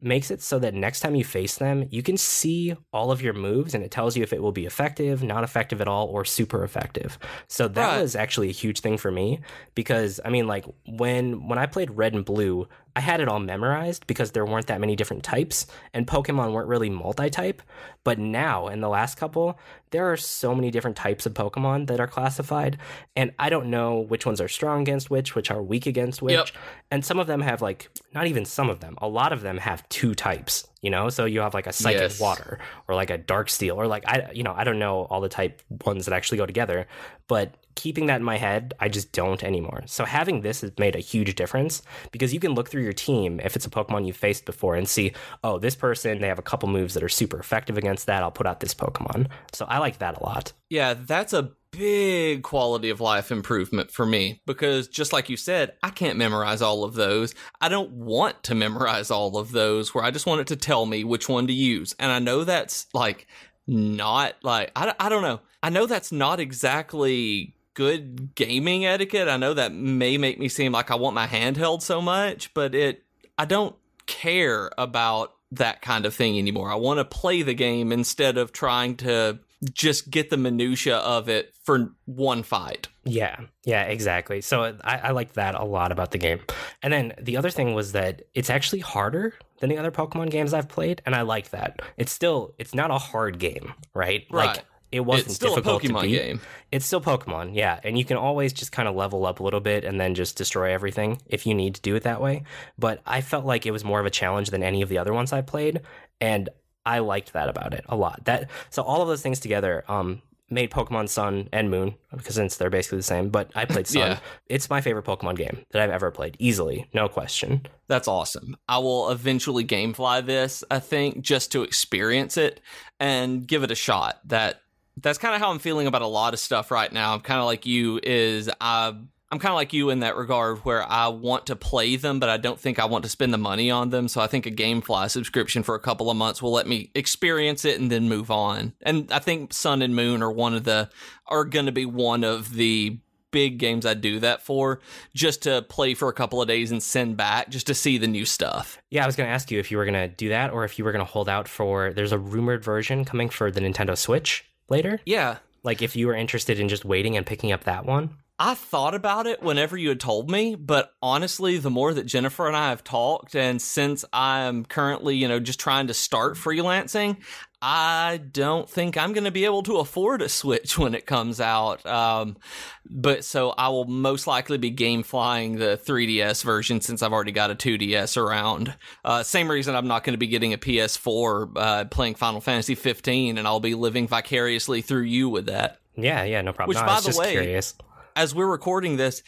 [0.00, 3.32] makes it so that next time you face them, you can see all of your
[3.32, 6.24] moves and it tells you if it will be effective, not effective at all, or
[6.24, 7.18] super effective.
[7.48, 8.02] So that Right.
[8.02, 9.40] was actually a huge thing for me
[9.74, 13.38] because I mean like when when I played red and blue, I had it all
[13.38, 17.60] memorized because there weren't that many different types and Pokemon weren't really multi-type.
[18.04, 19.58] But now in the last couple,
[19.90, 22.78] there are so many different types of Pokemon that are classified,
[23.14, 26.34] and I don't know which ones are strong against which, which are weak against which.
[26.34, 26.48] Yep.
[26.90, 28.96] And some of them have like not even some of them.
[29.02, 31.10] A lot of them have two types, you know?
[31.10, 32.20] So you have like a psychic Yes.
[32.20, 35.20] water or like a dark steel or like I you know, I don't know all
[35.20, 36.86] the type ones that actually go together,
[37.28, 39.84] but keeping that in my head, I just don't anymore.
[39.86, 43.40] So having this has made a huge difference because you can look through your team
[43.44, 45.12] if it's a Pokemon you've faced before and see,
[45.44, 48.22] oh, this person, they have a couple moves that are super effective against that.
[48.22, 49.28] I'll put out this Pokemon.
[49.52, 50.52] So I like that a lot.
[50.68, 55.74] Yeah, that's a big quality of life improvement for me because just like you said,
[55.82, 57.34] I can't memorize all of those.
[57.60, 60.86] I don't want to memorize all of those where I just want it to tell
[60.86, 61.94] me which one to use.
[61.98, 63.26] And I know that's like
[63.66, 65.40] not like, I, I don't know.
[65.62, 69.28] I know that's not exactly good gaming etiquette.
[69.28, 72.52] I know that may make me seem like I want my hand held so much,
[72.54, 73.04] but it,
[73.38, 76.72] I don't care about that kind of thing anymore.
[76.72, 79.38] I want to play the game instead of trying to
[79.72, 82.88] just get the minutia of it for one fight.
[83.04, 84.40] Yeah, yeah, exactly.
[84.40, 86.40] So I, I like that a lot about the game.
[86.82, 90.54] And then the other thing was that it's actually harder than the other Pokemon games
[90.54, 91.80] I've played, and I like that.
[91.98, 94.24] It's still it's not a hard game, right?
[94.30, 94.56] Right.
[94.56, 94.64] Like
[94.96, 96.18] it wasn't it's still a difficult to Pokemon beat.
[96.18, 96.40] game.
[96.72, 99.60] It's still Pokemon, yeah, and you can always just kind of level up a little
[99.60, 102.42] bit and then just destroy everything if you need to do it that way.
[102.78, 105.12] But I felt like it was more of a challenge than any of the other
[105.12, 105.82] ones I played,
[106.20, 106.48] and
[106.84, 108.24] I liked that about it a lot.
[108.24, 112.56] That so all of those things together um made Pokemon Sun and Moon because since
[112.56, 114.02] they're basically the same, but I played Sun.
[114.02, 114.18] Yeah.
[114.46, 117.66] It's my favorite Pokemon game that I've ever played, easily, no question.
[117.88, 118.56] That's awesome.
[118.68, 122.60] I will eventually gamefly this, I think, just to experience it
[123.00, 124.20] and give it a shot.
[124.26, 124.60] That
[124.98, 127.14] that's kind of how I'm feeling about a lot of stuff right now.
[127.14, 128.94] I'm kind of like you is I
[129.30, 132.28] I'm kind of like you in that regard where I want to play them, but
[132.28, 134.06] I don't think I want to spend the money on them.
[134.06, 137.64] So I think a GameFly subscription for a couple of months will let me experience
[137.64, 138.72] it and then move on.
[138.82, 140.90] And I think Sun and Moon are one of the
[141.26, 142.98] are going to be one of the
[143.32, 144.80] big games I do that for,
[145.12, 148.06] just to play for a couple of days and send back, just to see the
[148.06, 148.80] new stuff.
[148.90, 150.64] Yeah, I was going to ask you if you were going to do that or
[150.64, 151.92] if you were going to hold out for.
[151.92, 155.00] There's a rumored version coming for the Nintendo Switch later.
[155.04, 158.10] Yeah, Like if you were interested in just waiting and picking up that one.
[158.38, 162.46] I thought about it whenever you had told me, but honestly, the more that Jennifer
[162.46, 167.16] and I have talked, and since I'm currently, you know, just trying to start freelancing,
[167.62, 171.40] I don't think I'm going to be able to afford a Switch when it comes
[171.40, 171.84] out.
[171.86, 172.36] Um,
[172.84, 177.32] but so I will most likely be game flying the 3DS version since I've already
[177.32, 178.74] got a 2DS around.
[179.02, 182.74] Uh, same reason I'm not going to be getting a PS4 uh, playing Final Fantasy
[182.74, 185.78] 15, and I'll be living vicariously through you with that.
[185.96, 186.68] Yeah, yeah, no problem.
[186.68, 187.74] Which, No, I by was the just way- curious.
[188.16, 189.22] As we're recording this,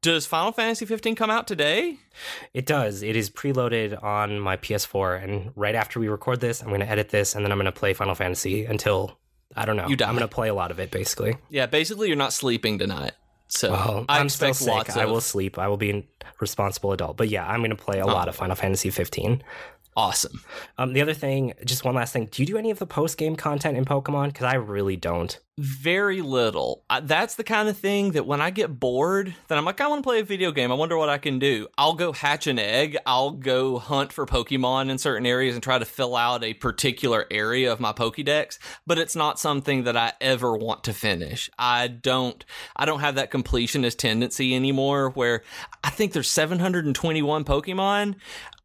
[0.00, 2.00] does Final Fantasy 15 come out today?
[2.52, 3.04] It does.
[3.04, 6.88] It is preloaded on my PS4, and right after we record this, I'm going to
[6.88, 9.16] edit this, and then I'm going to play Final Fantasy until
[9.54, 9.86] I don't know.
[9.86, 10.08] You die.
[10.08, 11.36] I'm going to play a lot of it, basically.
[11.50, 13.12] Yeah, basically you're not sleeping tonight.
[13.46, 14.66] So Well, I I'm still sick.
[14.66, 15.56] lots I will sleep.
[15.56, 16.04] I will be a
[16.40, 17.16] responsible adult.
[17.16, 18.08] But yeah, I'm going to play a oh.
[18.08, 19.40] lot of Final Fantasy 15.
[19.96, 20.40] Awesome.
[20.78, 22.28] Um, the other thing, just one last thing.
[22.30, 24.28] Do you do any of the post game content in Pokemon?
[24.28, 25.38] Because I really don't.
[25.58, 26.84] Very little.
[26.88, 29.86] I, that's the kind of thing that when I get bored, then I'm like, I
[29.86, 30.72] want to play a video game.
[30.72, 31.68] I wonder what I can do.
[31.76, 32.96] I'll go hatch an egg.
[33.04, 37.26] I'll go hunt for Pokemon in certain areas and try to fill out a particular
[37.30, 38.58] area of my Pokédex.
[38.86, 41.50] But it's not something that I ever want to finish.
[41.58, 42.42] I don't.
[42.74, 45.10] I don't have that completionist tendency anymore.
[45.10, 45.42] Where
[45.84, 48.14] I think there's 721 Pokemon.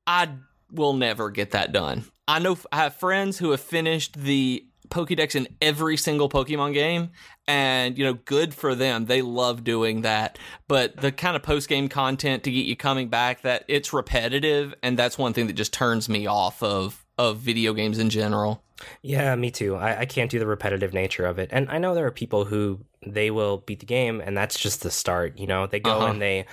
[0.07, 0.29] I
[0.71, 2.05] will never get that done.
[2.27, 7.11] I know I have friends who have finished the Pokédex in every single Pokemon game,
[7.47, 9.05] and you know, good for them.
[9.05, 10.37] They love doing that.
[10.67, 14.73] But the kind of post game content to get you coming back, that it's repetitive,
[14.83, 18.63] and that's one thing that just turns me off of of video games in general.
[19.01, 19.75] Yeah, me too.
[19.75, 21.49] I, I can't do the repetitive nature of it.
[21.51, 24.81] And I know there are people who they will beat the game and that's just
[24.81, 25.37] the start.
[25.37, 26.05] You know, they go Uh-huh.
[26.05, 26.45] and they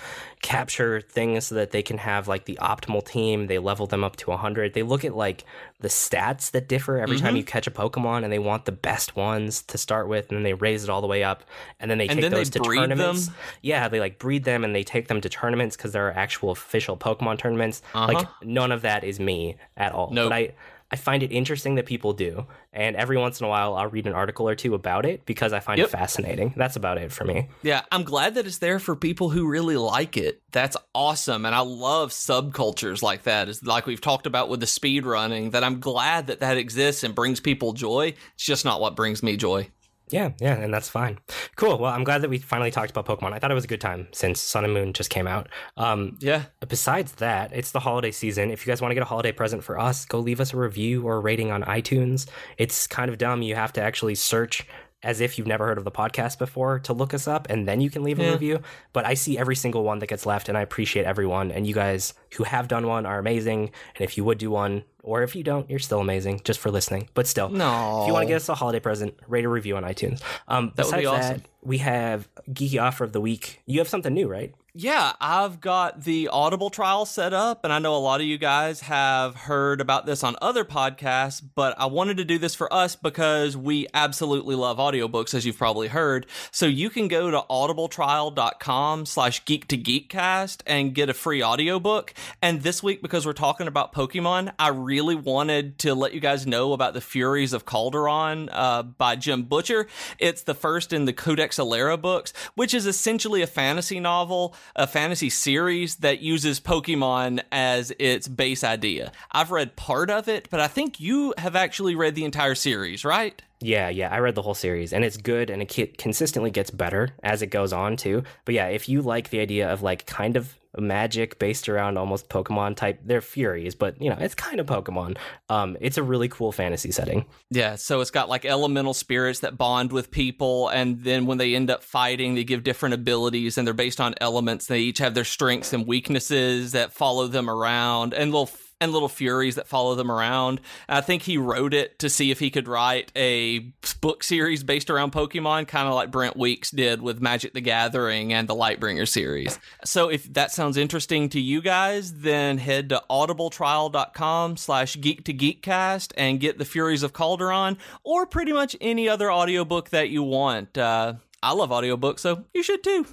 [0.43, 3.47] capture things so that they can have like the optimal team.
[3.47, 4.75] They level them up to 100.
[4.75, 5.45] They look at like
[5.81, 7.25] the stats that differ every Mm-hmm.
[7.25, 10.37] time you catch a Pokemon and they want the best ones to start with and
[10.37, 11.45] then they raise it all the way up
[11.81, 13.27] and then they And take then they those to breed tournaments.
[13.27, 13.35] them?
[13.63, 16.51] Yeah, they like breed them and they take them to tournaments because there are actual
[16.51, 17.83] official Pokemon tournaments.
[18.07, 18.27] Like Uh-huh.
[18.43, 20.11] none of that is me at all.
[20.11, 20.25] Nope.
[20.25, 20.53] But I
[20.95, 24.07] I find it interesting that people do, and every once in a while I'll read
[24.07, 25.89] an article or two about it because I find Yep.
[25.89, 26.55] it fascinating.
[26.57, 27.49] That's about it for me.
[27.65, 30.41] Yeah, I'm glad that it's there for people who really like it.
[30.53, 31.45] That's awesome.
[31.47, 33.49] And I love subcultures like that.
[33.49, 37.03] It's like we've talked about with the speed running, that I'm glad that that exists
[37.03, 38.15] and brings people joy.
[38.37, 39.69] It's just not what brings me joy.
[40.11, 41.19] Yeah, yeah, and that's fine.
[41.57, 41.79] Cool.
[41.79, 43.33] Well, I'm glad that we finally talked about Pokemon.
[43.33, 45.49] I thought it was a good time since Sun and Moon just came out.
[45.77, 46.43] Um, Yeah.
[46.69, 48.51] besides that, it's the holiday season.
[48.51, 50.57] If you guys want to get a holiday present for us, go leave us a
[50.59, 52.29] review or a rating on iTunes.
[52.59, 53.41] It's kind of dumb.
[53.43, 54.67] You have to actually search
[55.03, 57.81] as if you've never heard of the podcast before to look us up, and then
[57.83, 58.31] you can leave a Yeah.
[58.33, 58.61] review.
[58.95, 61.51] But I see every single one that gets left, and I appreciate everyone.
[61.53, 63.71] And you guys who have done one are amazing.
[63.97, 66.71] And if you would do one, or if you don't, you're still amazing just for
[66.71, 67.09] listening.
[67.15, 68.03] But still, No.
[68.03, 70.21] if you want to get us a holiday present, rate a review on iTunes.
[70.49, 71.37] Um, That would be besides awesome.
[71.39, 73.61] that, we have geeky offer of the week.
[73.67, 74.53] You have something new, right?
[74.77, 78.39] Yeah, I've got the Audible trial set up, and I know a lot of you
[78.39, 82.73] guys have heard about this on other podcasts, but I wanted to do this for
[82.75, 86.27] us because we absolutely love audiobooks, as you've probably heard.
[86.51, 92.13] So you can go to audibletrial.com slash geek to geekcast and get a free audiobook.
[92.43, 96.49] And this week, because we're talking about Pokemon, I really wanted to let you guys
[96.49, 99.87] know about the Furies of Calderon uh, by Jim Butcher.
[100.19, 104.87] It's the first in the Codex Alera books, which is essentially a fantasy novel, a
[104.87, 109.13] fantasy series that uses Pokemon as its base idea.
[109.31, 113.05] I've read part of it, but I think you have actually read the entire series,
[113.05, 113.41] right?
[113.61, 117.11] Yeah, yeah, I read the whole series and it's good and it consistently gets better
[117.23, 118.23] as it goes on too.
[118.45, 122.29] But yeah, if you like the idea of like kind of magic based around almost
[122.29, 125.17] Pokemon type, they're Furies, but you know, it's kind of Pokemon.
[125.49, 127.27] Um, it's a really cool fantasy setting.
[127.51, 131.55] Yeah, so it's got like elemental spirits that bond with people, and then when they
[131.55, 134.67] end up fighting, they give different abilities, and they're based on elements.
[134.67, 138.51] They each have their strengths and weaknesses that follow them around, and they'll
[138.85, 140.61] and little furies that follow them around.
[140.89, 144.91] I think he wrote it to see if he could write a book series based
[144.91, 149.09] around Pokemon, kind of like Brent Weeks did with Magic the Gathering and the Lightbringer
[149.09, 149.59] series.
[149.85, 155.35] So if that sounds interesting to you guys, then head to audibletrial.com slash geek to
[155.35, 160.23] geekcast and get the Furies of Calderon or pretty much any other audiobook that you
[160.23, 160.77] want.
[160.77, 163.07] Uh, I love audiobooks, so you should too.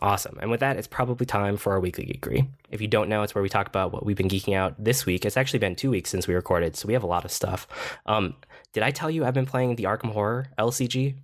[0.00, 0.38] Awesome.
[0.40, 2.48] And with that, it's probably time for our weekly geekery.
[2.70, 5.04] If you don't know, it's where we talk about what we've been geeking out this
[5.04, 5.24] week.
[5.24, 7.66] It's actually been two weeks since we recorded, so we have a lot of stuff.
[8.06, 8.34] Um,
[8.72, 11.16] did I tell you I've been playing the Arkham Horror LCG?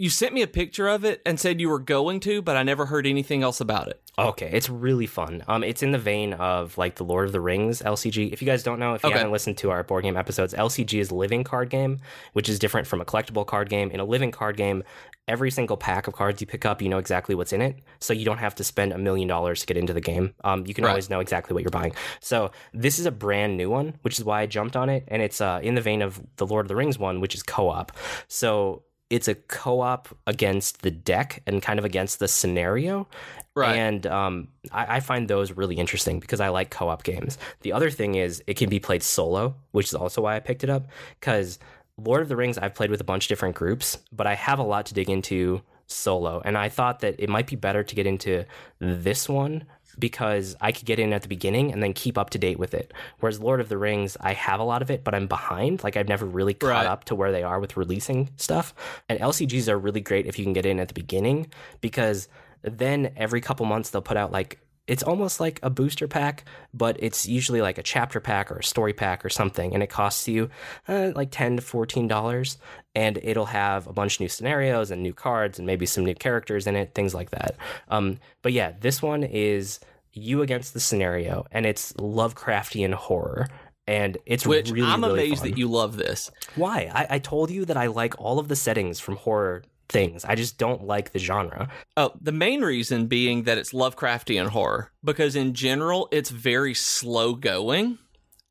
[0.00, 2.62] You sent me a picture of it and said you were going to, but I
[2.62, 4.00] never heard anything else about it.
[4.18, 5.44] Okay, it's really fun.
[5.46, 8.32] Um, it's in the vein of like the Lord of the Rings LCG.
[8.32, 9.18] If you guys don't know, if you Okay.
[9.18, 11.98] haven't listened to our board game episodes, LCG is a living card game,
[12.32, 13.90] which is different from a collectible card game.
[13.90, 14.84] In a living card game,
[15.28, 18.14] every single pack of cards you pick up, you know exactly what's in it, so
[18.14, 20.32] you don't have to spend a million dollars to get into the game.
[20.44, 20.90] Um, you can Right.
[20.92, 21.92] always know exactly what you're buying.
[22.20, 25.20] So this is a brand new one, which is why I jumped on it, and
[25.20, 27.92] it's uh, in the vein of the Lord of the Rings one, which is co-op.
[28.28, 33.08] So it's a co-op against the deck and kind of against the scenario.
[33.56, 33.76] Right.
[33.76, 37.36] And um, I, I find those really interesting because I like co op games.
[37.62, 40.62] The other thing is it can be played solo, which is also why I picked
[40.62, 40.86] it up.
[41.18, 41.58] Because
[41.98, 44.60] Lord of the Rings, I've played with a bunch of different groups, but I have
[44.60, 46.40] a lot to dig into solo.
[46.44, 48.44] And I thought that it might be better to get into
[48.78, 49.64] this one
[50.00, 52.74] because I could get in at the beginning and then keep up to date with
[52.74, 52.92] it.
[53.20, 55.84] Whereas Lord of the Rings, I have a lot of it, but I'm behind.
[55.84, 56.86] Like I've never really caught Right.
[56.86, 58.74] up to where they are with releasing stuff.
[59.08, 61.46] And LCGs are really great if you can get in at the beginning
[61.80, 62.28] because
[62.62, 66.44] then every couple months they'll put out like it's almost like a booster pack,
[66.74, 69.86] but it's usually like a chapter pack or a story pack or something, and it
[69.88, 70.50] costs you
[70.88, 72.58] uh, like ten to fourteen dollars,
[72.96, 76.14] and it'll have a bunch of new scenarios and new cards and maybe some new
[76.14, 77.54] characters in it, things like that.
[77.88, 79.78] Um, but yeah, this one is
[80.12, 83.48] you against the scenario, and it's Lovecraftian horror.
[83.86, 85.50] And it's Which really, I'm really amazed fun.
[85.50, 86.30] that you love this.
[86.54, 86.90] Why?
[86.94, 90.24] I, I told you that I like all of the settings from horror things.
[90.24, 91.68] I just don't like the genre.
[91.96, 97.34] Oh, the main reason being that it's Lovecraftian horror because in general it's very slow
[97.34, 97.98] going.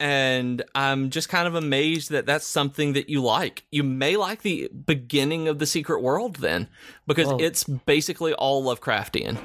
[0.01, 3.65] And I'm just kind of amazed that that's something that you like.
[3.71, 6.67] You may like the beginning of the secret world then,
[7.07, 9.37] because Well- it's basically all Lovecraftian.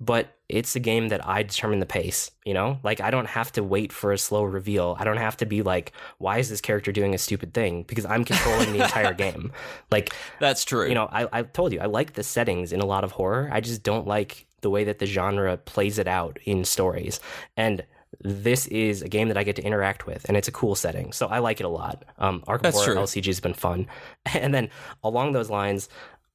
[0.00, 2.80] But it's a game that I determine the pace, you know?
[2.82, 4.96] Like I don't have to wait for a slow reveal.
[4.98, 7.84] I don't have to be like, why is this character doing a stupid thing?
[7.84, 9.52] Because I'm controlling the entire game.
[9.90, 10.88] Like, That's true.
[10.88, 13.50] you know, I, I told you, I like the settings in a lot of horror.
[13.52, 17.20] I just don't like the way that the genre plays it out in stories.
[17.56, 17.84] And
[18.22, 21.12] this is a game that I get to interact with, and it's a cool setting.
[21.12, 22.04] So I like it a lot.
[22.18, 22.96] Um, Arkham Horror.
[22.96, 23.86] LCG has been fun.
[24.34, 24.68] And then
[25.02, 25.88] along those lines,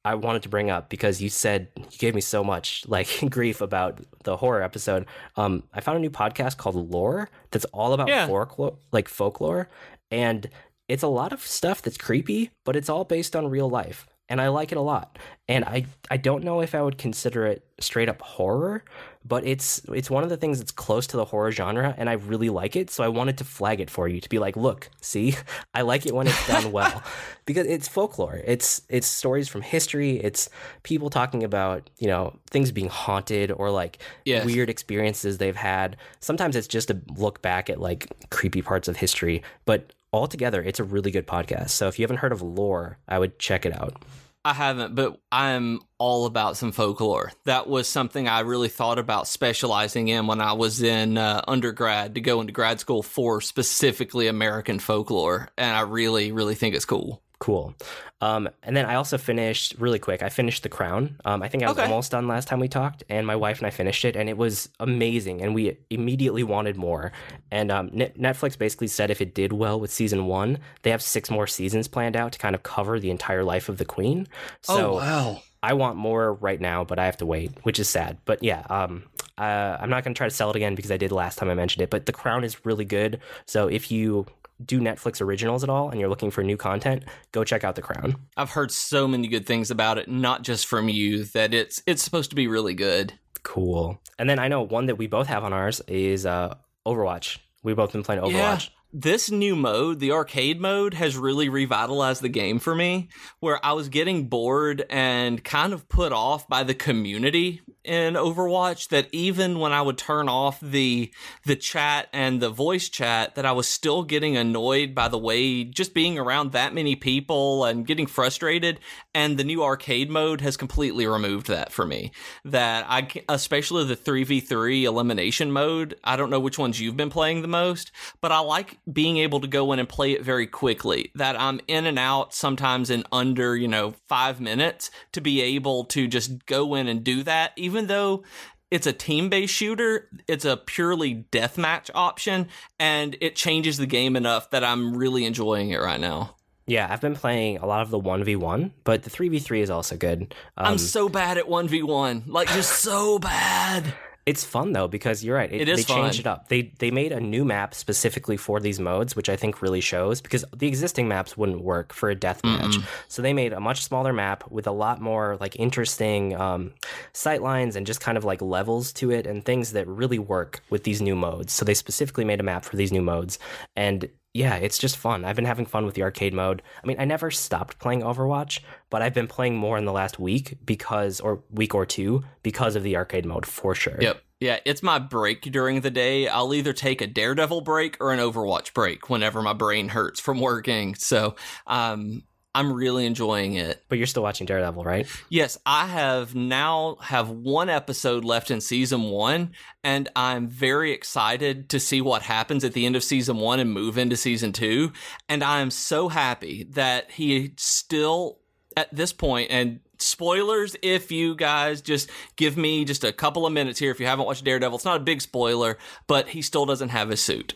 [0.06, 3.60] I wanted to bring up because you said you gave me so much like grief
[3.60, 5.06] about the horror episode.
[5.36, 8.26] Um, I found a new podcast called Lore that's all about Yeah.
[8.26, 9.68] folklore, like folklore,
[10.10, 10.48] and
[10.88, 14.40] it's a lot of stuff that's creepy, but it's all based on real life, and
[14.40, 15.18] I like it a lot.
[15.48, 18.84] And I I don't know if I would consider it straight up horror,
[19.26, 22.14] but it's it's one of the things that's close to the horror genre, and I
[22.14, 22.90] really like it.
[22.90, 25.34] So I wanted to flag it for you to be like, look, see,
[25.74, 27.02] I like it when it's done well
[27.46, 28.40] because it's folklore.
[28.44, 30.18] It's it's stories from history.
[30.20, 30.48] It's
[30.82, 34.44] people talking about you know things being haunted or like Yes.
[34.46, 35.96] weird experiences they've had.
[36.20, 40.80] Sometimes it's just a look back at like creepy parts of history, but altogether, it's
[40.80, 41.70] a really good podcast.
[41.70, 44.02] So if you haven't heard of Lore, I would check it out.
[44.46, 47.32] I haven't, but I'm all about some folklore.
[47.46, 52.14] That was something I really thought about specializing in when I was in uh, undergrad
[52.14, 55.48] to go into grad school for specifically American folklore.
[55.58, 57.24] And I really, really think it's cool.
[57.38, 57.74] Cool.
[58.22, 60.22] Um, and then I also finished really quick.
[60.22, 61.20] I finished The Crown.
[61.26, 61.86] Um, I think I was Okay.
[61.86, 64.38] almost done last time we talked, and my wife and I finished it, and it
[64.38, 65.42] was amazing.
[65.42, 67.12] And we immediately wanted more.
[67.50, 71.02] And um, Net- Netflix basically said if it did well with season one, they have
[71.02, 74.26] six more seasons planned out to kind of cover the entire life of the Queen.
[74.62, 75.42] So wow.
[75.62, 78.16] I want more right now, but I have to wait, which is sad.
[78.24, 79.02] But yeah, um,
[79.36, 81.50] uh, I'm not going to try to sell it again because I did last time
[81.50, 81.90] I mentioned it.
[81.90, 83.20] But The Crown is really good.
[83.46, 84.24] So if you
[84.64, 87.82] do Netflix originals at all and you're looking for new content, go check out The
[87.82, 88.16] Crown.
[88.36, 92.02] I've heard so many good things about it, not just from you, that it's it's
[92.02, 93.12] supposed to be really good.
[93.42, 94.00] Cool.
[94.18, 97.38] And then I know one that we both have on ours is uh, Overwatch.
[97.62, 98.70] We've both been playing Overwatch.
[98.98, 103.08] This new mode, the arcade mode, has really revitalized the game for me.
[103.40, 108.88] Where I was getting bored and kind of put off by the community in Overwatch
[108.88, 111.12] that even when I would turn off the
[111.44, 115.62] the chat and the voice chat that I was still getting annoyed by the way
[115.64, 118.80] just being around that many people and getting frustrated
[119.14, 122.10] and the new arcade mode has completely removed that for me
[122.44, 127.42] that I especially the 3v3 elimination mode I don't know which ones you've been playing
[127.42, 131.10] the most but I like being able to go in and play it very quickly
[131.14, 135.84] that I'm in and out sometimes in under you know 5 minutes to be able
[135.86, 138.24] to just go in and do that even even though
[138.70, 142.48] it's a team based shooter, it's a purely deathmatch option,
[142.80, 146.36] and it changes the game enough that I'm really enjoying it right now.
[146.66, 150.34] Yeah, I've been playing a lot of the 1v1, but the 3v3 is also good.
[150.56, 152.24] Um, I'm so bad at 1v1.
[152.26, 153.94] Like, just so bad.
[154.26, 155.52] It's fun though because you're right.
[155.52, 156.02] It, it is they fun.
[156.02, 156.48] changed it up.
[156.48, 160.20] They they made a new map specifically for these modes, which I think really shows
[160.20, 162.76] because the existing maps wouldn't work for a death match.
[162.76, 162.84] Mm-mm.
[163.06, 166.72] So they made a much smaller map with a lot more like interesting um,
[167.12, 170.60] sight lines and just kind of like levels to it and things that really work
[170.70, 171.52] with these new modes.
[171.52, 173.38] So they specifically made a map for these new modes,
[173.76, 175.24] and yeah, it's just fun.
[175.24, 176.62] I've been having fun with the arcade mode.
[176.82, 178.60] I mean, I never stopped playing Overwatch,
[178.90, 182.76] but I've been playing more in the last week because, or week or two, because
[182.76, 183.96] of the arcade mode for sure.
[184.00, 184.22] Yep.
[184.38, 186.28] Yeah, it's my break during the day.
[186.28, 190.40] I'll either take a Daredevil break or an Overwatch break whenever my brain hurts from
[190.40, 190.94] working.
[190.94, 192.22] So, um,
[192.56, 193.84] I'm really enjoying it.
[193.90, 195.06] But you're still watching Daredevil, right?
[195.28, 199.52] Yes, I have now have one episode left in season 1
[199.84, 203.70] and I'm very excited to see what happens at the end of season 1 and
[203.70, 204.90] move into season 2
[205.28, 208.38] and I'm so happy that he still
[208.74, 213.52] at this point and spoilers if you guys just give me just a couple of
[213.52, 214.76] minutes here if you haven't watched Daredevil.
[214.76, 215.76] It's not a big spoiler,
[216.06, 217.54] but he still doesn't have his suit.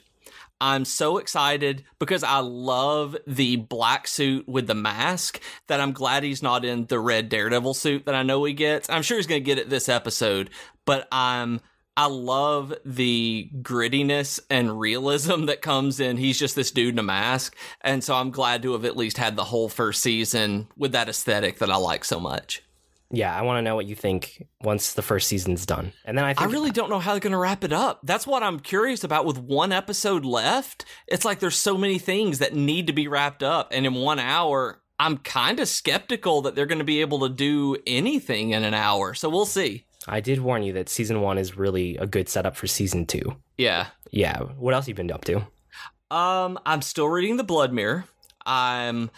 [0.60, 6.22] I'm so excited because I love the black suit with the mask that I'm glad
[6.22, 8.90] he's not in the red Daredevil suit that I know he gets.
[8.90, 10.50] I'm sure he's going to get it this episode,
[10.84, 11.60] but I'm
[11.96, 16.16] I love the grittiness and realism that comes in.
[16.16, 17.56] He's just this dude in a mask.
[17.80, 21.08] And so I'm glad to have at least had the whole first season with that
[21.08, 22.62] aesthetic that I like so much
[23.10, 25.92] yeah, I want to know what you think once the first season's done.
[26.04, 28.00] And then I think I really don't know how they're going to wrap it up.
[28.04, 30.84] That's what I'm curious about with one episode left.
[31.08, 34.18] It's like there's so many things that need to be wrapped up and in 1
[34.18, 38.64] hour I'm kind of skeptical that they're going to be able to do anything in
[38.64, 39.14] an hour.
[39.14, 39.86] So we'll see.
[40.06, 43.34] I did warn you that season 1 is really a good setup for season 2.
[43.56, 43.86] Yeah.
[44.10, 45.46] Yeah, what else have you been up to?
[46.10, 48.04] Um, I'm still reading The Blood Mirror.
[48.44, 49.10] I'm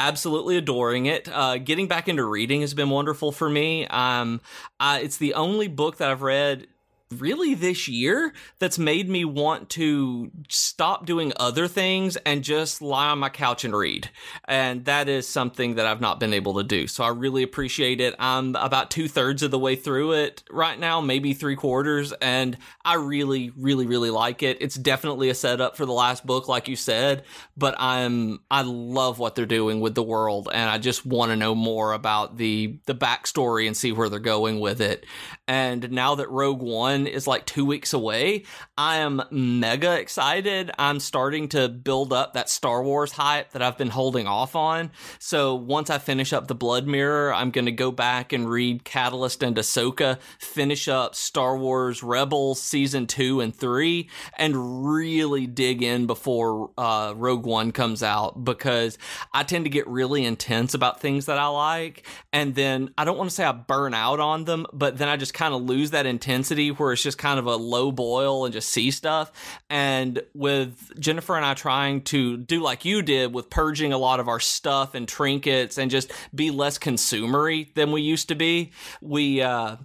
[0.00, 1.28] absolutely adoring it.
[1.30, 3.86] Uh, getting back into reading has been wonderful for me.
[3.86, 4.40] Um,
[4.78, 6.66] uh, it's the only book that I've read
[7.10, 13.08] really this year that's made me want to stop doing other things and just lie
[13.08, 14.08] on my couch and read.
[14.46, 16.86] And that is something that I've not been able to do.
[16.86, 18.14] So I really appreciate it.
[18.18, 22.12] I'm about two thirds of the way through it right now, maybe three quarters.
[22.20, 24.58] And I really, really, really like it.
[24.60, 27.24] It's definitely a setup for the last book, like you said,
[27.56, 30.48] but I'm, I love what they're doing with the world.
[30.52, 34.20] And I just want to know more about the, the backstory and see where they're
[34.20, 35.06] going with it.
[35.50, 38.44] And now that Rogue One is like two weeks away.
[38.78, 40.70] I am mega excited.
[40.78, 44.92] I'm starting to build up that Star Wars hype that I've been holding off on.
[45.18, 48.84] So once I finish up the Blood Mirror, I'm going to go back and read
[48.84, 55.82] Catalyst and Ahsoka, finish up Star Wars Rebels season two and three, and really dig
[55.82, 58.98] in before uh, Rogue One comes out because
[59.34, 62.06] I tend to get really intense about things that I like.
[62.32, 65.16] And then I don't want to say I burn out on them, but then I
[65.16, 68.52] just kind of lose that intensity where it's just kind of a low boil and
[68.52, 69.32] just see stuff.
[69.70, 74.20] And with Jennifer and I trying to do like you did with purging a lot
[74.20, 78.72] of our stuff and trinkets and just be less consumery than we used to be,
[79.00, 79.76] we uh,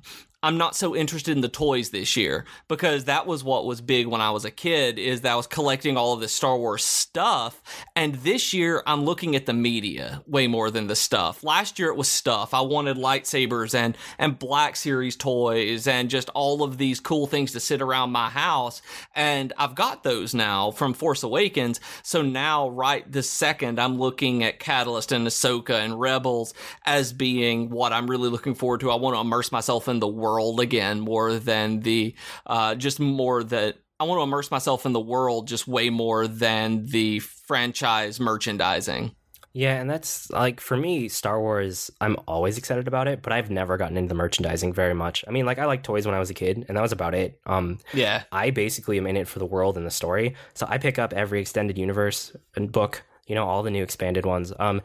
[0.46, 4.06] I'm not so interested in the toys this year because that was what was big
[4.06, 6.86] when I was a kid is that I was collecting all of this Star Wars
[6.86, 7.64] stuff
[7.96, 11.44] and this year I'm looking at the media way more than the stuff.
[11.44, 12.54] Last year it was stuff.
[12.54, 17.54] I wanted lightsabers and and Black Series toys and just all of these cool things
[17.54, 18.84] to sit around my house
[19.16, 21.80] and I've got those now from Force Awakens.
[22.04, 26.54] So now right this second I'm looking at Catalyst and Ahsoka and Rebels
[26.86, 28.92] as being what I'm really looking forward to.
[28.92, 32.14] I want to immerse myself in the world world again more than the
[32.46, 36.28] uh, just more that I want to immerse myself in the world just way more
[36.28, 39.16] than the franchise merchandising.
[39.54, 43.50] Yeah, and that's like for me, Star Wars, I'm always excited about it, but I've
[43.50, 45.24] never gotten into the merchandising very much.
[45.26, 47.16] I mean, like I liked toys when I was a kid, and that was about
[47.16, 47.40] it.
[47.46, 48.24] Um Yeah.
[48.34, 50.36] I basically am in it for the world and the story.
[50.56, 54.26] So I pick up every extended universe and book, you know, all the new expanded
[54.26, 54.54] ones.
[54.60, 54.82] Um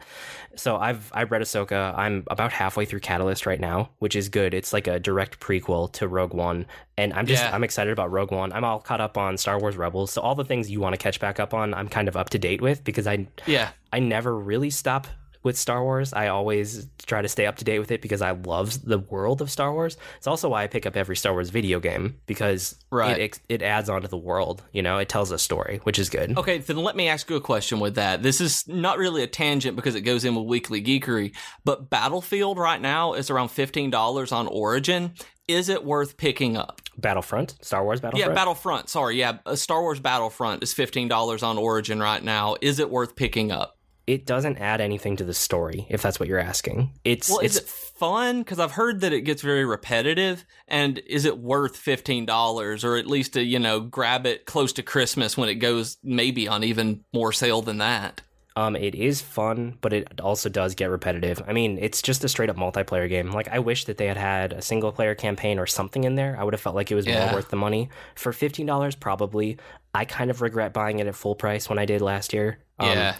[0.55, 1.97] so I've I've read Ahsoka.
[1.97, 4.53] I'm about halfway through Catalyst right now, which is good.
[4.53, 6.65] It's like a direct prequel to Rogue One.
[6.97, 7.53] And I'm just Yeah.
[7.55, 8.51] I'm excited about Rogue One.
[8.53, 10.11] I'm all caught up on Star Wars Rebels.
[10.11, 12.29] So all the things you want to catch back up on, I'm kind of up
[12.31, 13.69] to date with because I Yeah.
[13.93, 15.07] I never really stop
[15.43, 16.13] with Star Wars.
[16.13, 19.41] I always try to stay up to date with it because I love the world
[19.41, 19.97] of Star Wars.
[20.17, 23.17] It's also why I pick up every Star Wars video game because Right.
[23.19, 24.63] it it adds on to the world.
[24.71, 26.37] You know, it tells a story, which is good.
[26.37, 28.21] Okay, then let me ask you a question with that.
[28.23, 31.33] This is not really a tangent because it goes in with Weekly Geekery,
[31.65, 35.13] but Battlefield right now is around $15 on Origin.
[35.47, 36.81] Is it worth picking up?
[36.97, 38.29] Battlefront, Star Wars Battlefront.
[38.29, 38.89] Yeah, Battlefront.
[38.89, 42.55] Sorry, yeah, Star Wars Battlefront is $15 on Origin right now.
[42.61, 43.77] Is it worth picking up?
[44.07, 46.91] It doesn't add anything to the story, if that's what you're asking.
[47.03, 48.39] It's Well, it's is it fun?
[48.39, 50.45] Because I've heard that it gets very repetitive.
[50.67, 54.73] And is it worth fifteen dollars, or at least to you know grab it close
[54.73, 58.21] to Christmas when it goes maybe on even more sale than that?
[58.57, 61.41] Um, it is fun, but it also does get repetitive.
[61.47, 63.31] I mean, it's just a straight up multiplayer game.
[63.31, 66.35] Like, I wish that they had had a single player campaign or something in there.
[66.37, 67.27] I would have felt like it was Yeah.
[67.27, 67.87] more worth the money.
[68.15, 69.57] For fifteen dollars, probably.
[69.95, 72.59] I kind of regret buying it at full price when I did last year.
[72.77, 73.15] Um, Yeah.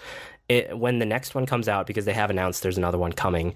[0.51, 3.53] It, when the next one comes out, because they have announced there's another one coming,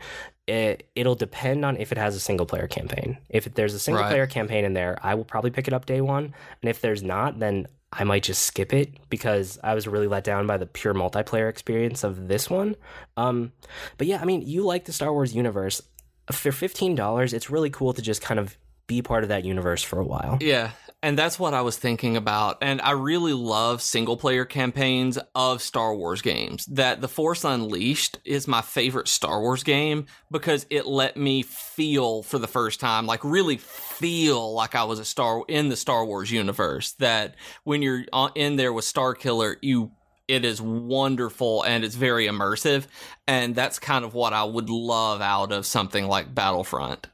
[0.48, 3.18] it, it'll depend on if it has a single player campaign.
[3.30, 4.10] If there's a single Right.
[4.12, 6.34] player campaign in there, I will probably pick it up day one.
[6.62, 10.24] And if there's not, then I might just skip it because I was really let
[10.24, 12.76] down by the pure multiplayer experience of this one.
[13.18, 13.52] Um,
[13.98, 15.82] but yeah, I mean, you like the Star Wars universe.
[16.32, 20.00] For $15, it's really cool to just kind of be part of that universe for
[20.00, 20.38] a while.
[20.42, 20.72] Yeah,
[21.06, 22.58] and that's what I was thinking about.
[22.64, 26.66] And I really love single player campaigns of Star Wars games.
[26.66, 32.24] That The Force Unleashed is my favorite Star Wars game because it let me feel
[32.24, 36.04] for the first time, like really feel like I was a star in the Star
[36.04, 36.94] Wars universe.
[36.94, 37.36] That
[37.66, 39.92] when you're in there with Starkiller, you
[40.28, 42.88] it is wonderful and it's very immersive
[43.28, 47.06] and that's kind of what I would love out of something like Battlefront.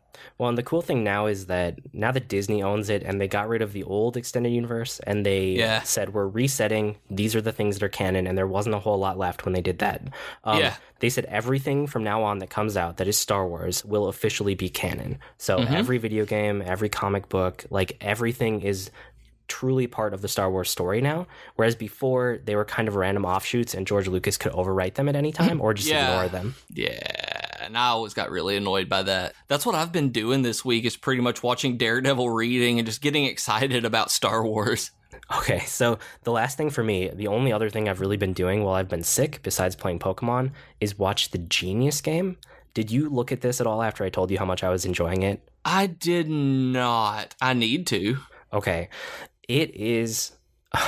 [0.41, 3.27] Well, and the cool thing now is that now that Disney owns it and they
[3.27, 5.83] got rid of the old extended universe and they Yeah.
[5.83, 8.97] said we're resetting, these are the things that are canon, and there wasn't a whole
[8.97, 10.01] lot left when they did that.
[10.43, 10.73] Um, Yeah.
[10.99, 14.55] They said everything from now on that comes out that is Star Wars will officially
[14.55, 15.19] be canon.
[15.37, 15.71] So Mhm.
[15.75, 18.89] every video game, every comic book, like everything is
[19.47, 21.27] truly part of the Star Wars story now.
[21.55, 25.15] Whereas before they were kind of random offshoots and George Lucas could overwrite them at
[25.15, 26.07] any time or just Yeah.
[26.23, 26.55] ignore them.
[26.73, 26.97] Yeah,
[27.71, 29.33] and I always got really annoyed by that.
[29.47, 33.01] That's what I've been doing this week is pretty much watching Daredevil reading and just
[33.01, 34.91] getting excited about Star Wars.
[35.37, 38.63] Okay, so the last thing for me, the only other thing I've really been doing
[38.63, 40.51] while I've been sick, besides playing Pokemon,
[40.81, 42.37] is watch the Genius game.
[42.73, 44.83] Did you look at this at all after I told you how much I was
[44.83, 45.41] enjoying it?
[45.63, 47.33] I did not.
[47.41, 48.17] I need to.
[48.51, 48.89] Okay,
[49.47, 50.31] it is.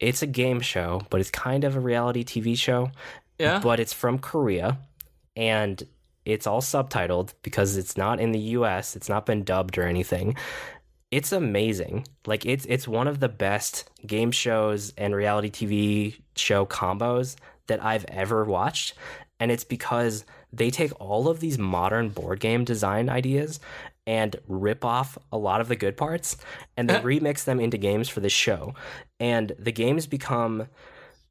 [0.00, 2.90] It's a game show, but it's kind of a reality TV show.
[3.38, 3.60] Yeah.
[3.60, 4.78] But it's from Korea,
[5.36, 5.82] and
[6.24, 8.96] it's all subtitled because it's not in the U.S.
[8.96, 10.36] It's not been dubbed or anything.
[11.10, 12.06] It's amazing.
[12.26, 17.84] Like it's it's one of the best game shows and reality TV show combos that
[17.84, 18.94] I've ever watched,
[19.38, 23.60] and it's because they take all of these modern board game design ideas
[24.06, 26.36] and rip off a lot of the good parts
[26.76, 28.74] and they remix them into games for this show.
[29.20, 30.68] And the games become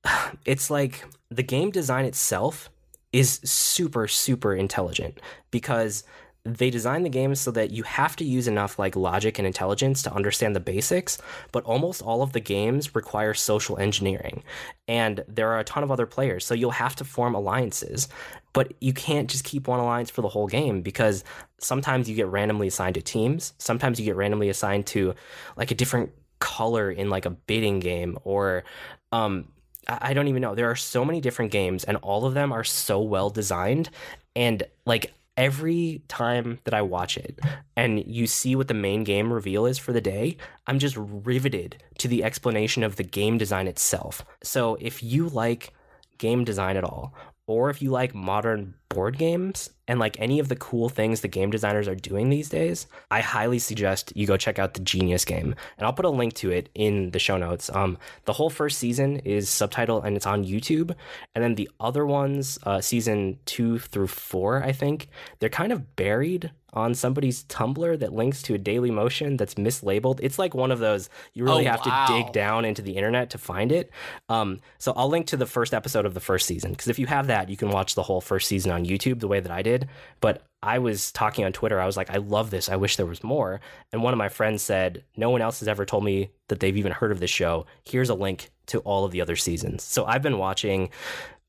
[0.46, 2.70] it's like the game design itself
[3.14, 5.20] is super super intelligent
[5.52, 6.04] because
[6.44, 10.02] they design the games so that you have to use enough like logic and intelligence
[10.02, 11.20] to understand the basics
[11.52, 14.44] but almost all of the games require social engineering
[14.88, 18.08] and there are a ton of other players so you'll have to form alliances
[18.54, 21.24] but you can't just keep one alliance for the whole game because
[21.60, 25.14] sometimes you get randomly assigned to teams sometimes you get randomly assigned to
[25.58, 28.64] like a different color in like a bidding game or
[29.12, 29.48] um
[29.88, 30.56] I don't even know.
[30.56, 33.90] There are so many different games, and all of them are so well designed.
[34.36, 37.40] And like every time that I watch it
[37.76, 41.82] and you see what the main game reveal is for the day, I'm just riveted
[42.00, 44.24] to the explanation of the game design itself.
[44.44, 45.74] So if you like
[46.18, 47.14] game design at all,
[47.48, 51.28] or if you like modern board games and like any of the cool things the
[51.28, 55.26] game designers are doing these days, I highly suggest you go check out the Genius
[55.26, 55.56] game.
[55.78, 57.70] And I'll put a link to it in the show notes.
[57.74, 60.96] Um, the whole first season is subtitled and it's on YouTube.
[61.36, 65.96] And then the other ones, uh, season two through four, I think, they're kind of
[65.96, 70.20] buried on somebody's Tumblr that links to a Dailymotion that's mislabeled.
[70.22, 72.06] It's like one of those you really Oh, have wow.
[72.08, 73.92] to dig down into the internet to find it.
[74.30, 77.08] Um, so I'll link to the first episode of the first season because if you
[77.08, 79.62] have that, you can watch the whole first season on YouTube the way that I
[79.62, 79.90] did.
[80.22, 81.80] But I was talking on Twitter.
[81.82, 82.70] I was like, I love this.
[82.70, 83.60] I wish there was more.
[83.92, 86.78] And one of my friends said, No one else has ever told me that they've
[86.78, 87.66] even heard of this show.
[87.84, 89.82] Here's a link to all of the other seasons.
[89.84, 90.90] So I've been watching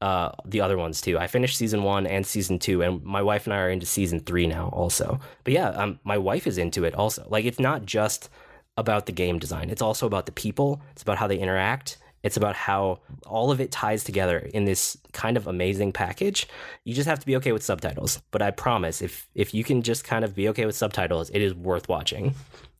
[0.03, 1.16] uh, the other ones too.
[1.16, 4.18] I finished season one and season two, and my wife and I are into season
[4.18, 5.20] three now also.
[5.44, 7.24] But yeah, um, my wife is into it also.
[7.28, 8.28] Like it's not just
[8.76, 10.82] about the game design; it's also about the people.
[10.90, 11.98] It's about how they interact.
[12.24, 16.48] It's about how all of it ties together in this kind of amazing package.
[16.82, 18.20] You just have to be okay with subtitles.
[18.32, 21.40] But I promise, if if you can just kind of be okay with subtitles, it
[21.40, 22.34] is worth watching.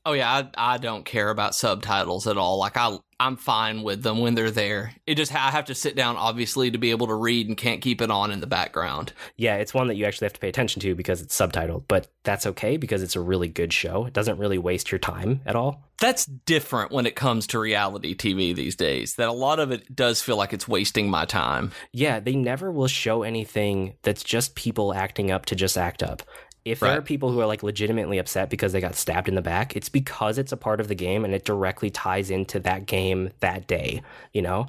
[0.05, 2.59] Oh yeah, I, I don't care about subtitles at all.
[2.59, 4.95] Like I I'm fine with them when they're there.
[5.07, 7.81] It just I have to sit down obviously to be able to read and can't
[7.81, 9.13] keep it on in the background.
[9.37, 12.09] Yeah, it's one that you actually have to pay attention to because it's subtitled, but
[12.25, 14.07] that's okay because it's a really good show.
[14.07, 15.85] It doesn't really waste your time at all.
[16.01, 19.15] That's different when it comes to reality TV these days.
[19.15, 21.71] That a lot of it does feel like it's wasting my time.
[21.93, 26.25] Yeah, they never will show anything that's just people acting up to just act up.
[26.65, 26.99] If there Right.
[26.99, 29.89] are people who are like legitimately upset because they got stabbed in the back, it's
[29.89, 33.67] because it's a part of the game and it directly ties into that game that
[33.67, 34.03] day,
[34.33, 34.67] you know?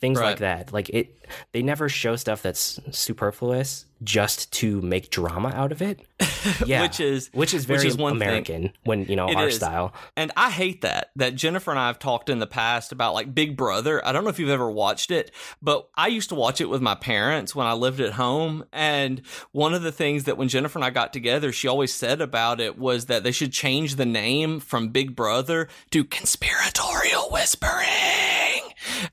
[0.00, 0.30] Things Right.
[0.30, 0.72] like that.
[0.72, 1.16] Like it
[1.52, 6.00] they never show stuff that's superfluous just to make drama out of it.
[6.64, 6.80] Yeah.
[6.82, 8.28] Which is which is very which is one thing.
[8.28, 9.56] American when, you know, It our is.
[9.56, 9.92] style.
[10.16, 11.10] And I hate that.
[11.16, 14.04] That Jennifer and I have talked in the past about like Big Brother.
[14.06, 15.30] I don't know if you've ever watched it,
[15.60, 18.64] but I used to watch it with my parents when I lived at home.
[18.72, 19.20] And
[19.52, 22.58] one of the things that when Jennifer and I got together, she always said about
[22.58, 28.39] it was that they should change the name from Big Brother to Conspiratorial Whispering.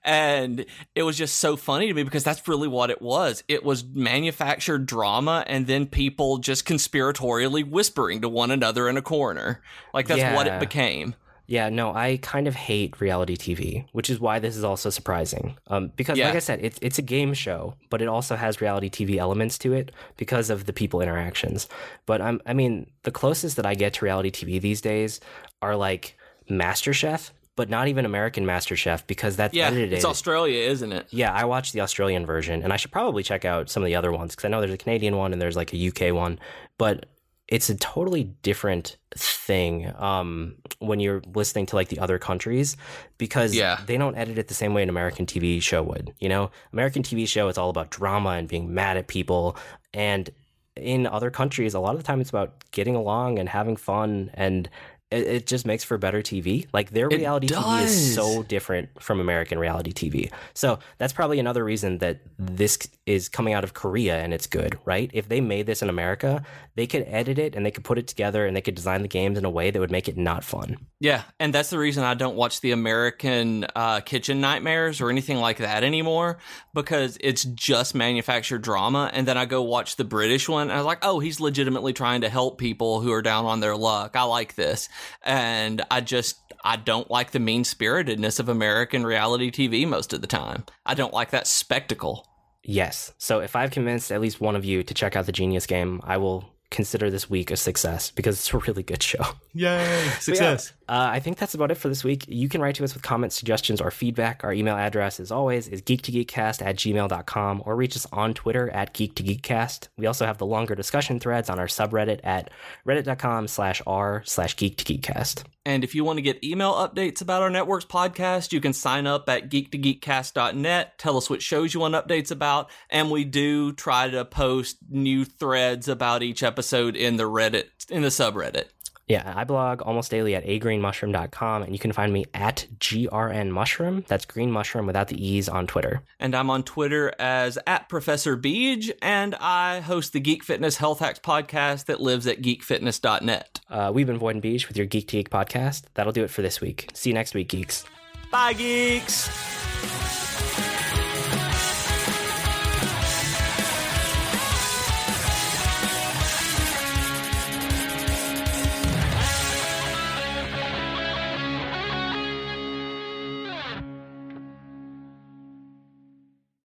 [0.04, 0.66] And
[0.96, 3.44] it was just so funny to me because that's really what it was.
[3.48, 9.02] It was manufactured drama and then people just conspiratorially whispering to one another in a
[9.02, 9.62] corner.
[9.94, 11.16] Like that's what it became.
[11.50, 15.56] Yeah, no, I kind of hate reality TV, which is why this is also surprising.
[15.68, 16.26] Um, because, Yeah.
[16.28, 19.58] like I said, it's it's a game show, but it also has reality TV elements
[19.60, 21.70] to it because of the people interactions.
[22.06, 25.22] But I'm, I mean, the closest that I get to reality TV these days
[25.62, 26.18] are like
[26.50, 29.92] MasterChef, but not even American MasterChef because that's Yeah, edited.
[29.94, 31.08] it's Australia, isn't it?
[31.10, 33.96] Yeah, I watched the Australian version, and I should probably check out some of the
[33.96, 36.40] other ones because I know there's a Canadian one and there's like a UK one,
[36.78, 37.08] but
[37.50, 42.76] it's a totally different thing um, when you're listening to like the other countries
[43.18, 43.80] because Yeah.
[43.86, 46.14] they don't edit it the same way an American TV show would.
[46.20, 49.58] You know, American TV show it's all about drama and being mad at people,
[49.94, 50.30] and
[50.76, 54.30] in other countries, a lot of the time it's about getting along and having fun
[54.36, 54.70] and.
[55.10, 56.68] It, it just makes for better TV.
[56.74, 60.32] Like their It reality TV is so different from American reality TV.
[60.54, 64.78] So that's probably another reason that this is coming out of Korea and it's good,
[64.86, 65.10] right?
[65.14, 66.44] If they made this in America,
[66.76, 69.08] they could edit it and they could put it together and they could design the
[69.08, 70.78] games in a way that would make it not fun.
[71.00, 75.38] Yeah, and that's the reason I don't watch the American uh, Kitchen Nightmares or anything
[75.38, 76.38] like that anymore
[76.74, 79.10] because it's just manufactured drama.
[79.14, 81.94] And then I go watch the British one, and I was like, oh, he's legitimately
[81.94, 84.16] trying to help people who are down on their luck.
[84.16, 84.90] I like this,
[85.24, 90.22] and I just I don't like the mean spiritedness of American reality TV most of
[90.22, 90.66] the time.
[90.86, 92.28] I don't like that spectacle.
[92.64, 93.14] Yes.
[93.18, 96.02] So if I've convinced at least one of you to check out the Genius game,
[96.04, 99.24] I will consider this week a success because it's a really good show.
[99.54, 100.10] Yay!
[100.26, 100.58] But yeah,
[100.90, 102.26] uh, I think that's about it for this week.
[102.28, 104.44] You can write to us with comments, suggestions, or feedback.
[104.44, 108.94] Our email address, as always, is geek2geekcast at gmail.com or reach us on Twitter at
[108.94, 109.90] geek2geekcast.
[109.98, 112.50] We also have the longer discussion threads on our subreddit at
[112.86, 115.44] reddit.com slash r slash geek2geekcast.
[115.68, 119.06] And if you want to get email updates about our network's podcast, you can sign
[119.06, 120.98] up at geek2geekcast.net.
[120.98, 122.70] Tell us what shows you want updates about.
[122.90, 128.02] And we do try to post new threads about each episode in the Reddit, in
[128.02, 128.68] the subreddit.
[129.08, 134.06] Yeah, I blog almost daily at agreenmushroom.com, and you can find me at grnmushroom.
[134.06, 136.02] That's green mushroom without the E's on Twitter.
[136.20, 141.00] And I'm on Twitter as at Professor Beej, and I host the Geek Fitness Health
[141.00, 143.62] Hacks podcast that lives at geekfitness.net.
[143.70, 145.84] Uh, we've been Void and Beej with your Geek to Geek podcast.
[145.94, 146.90] That'll do it for this week.
[146.94, 147.86] See you next week, geeks.
[148.30, 150.27] Bye, geeks!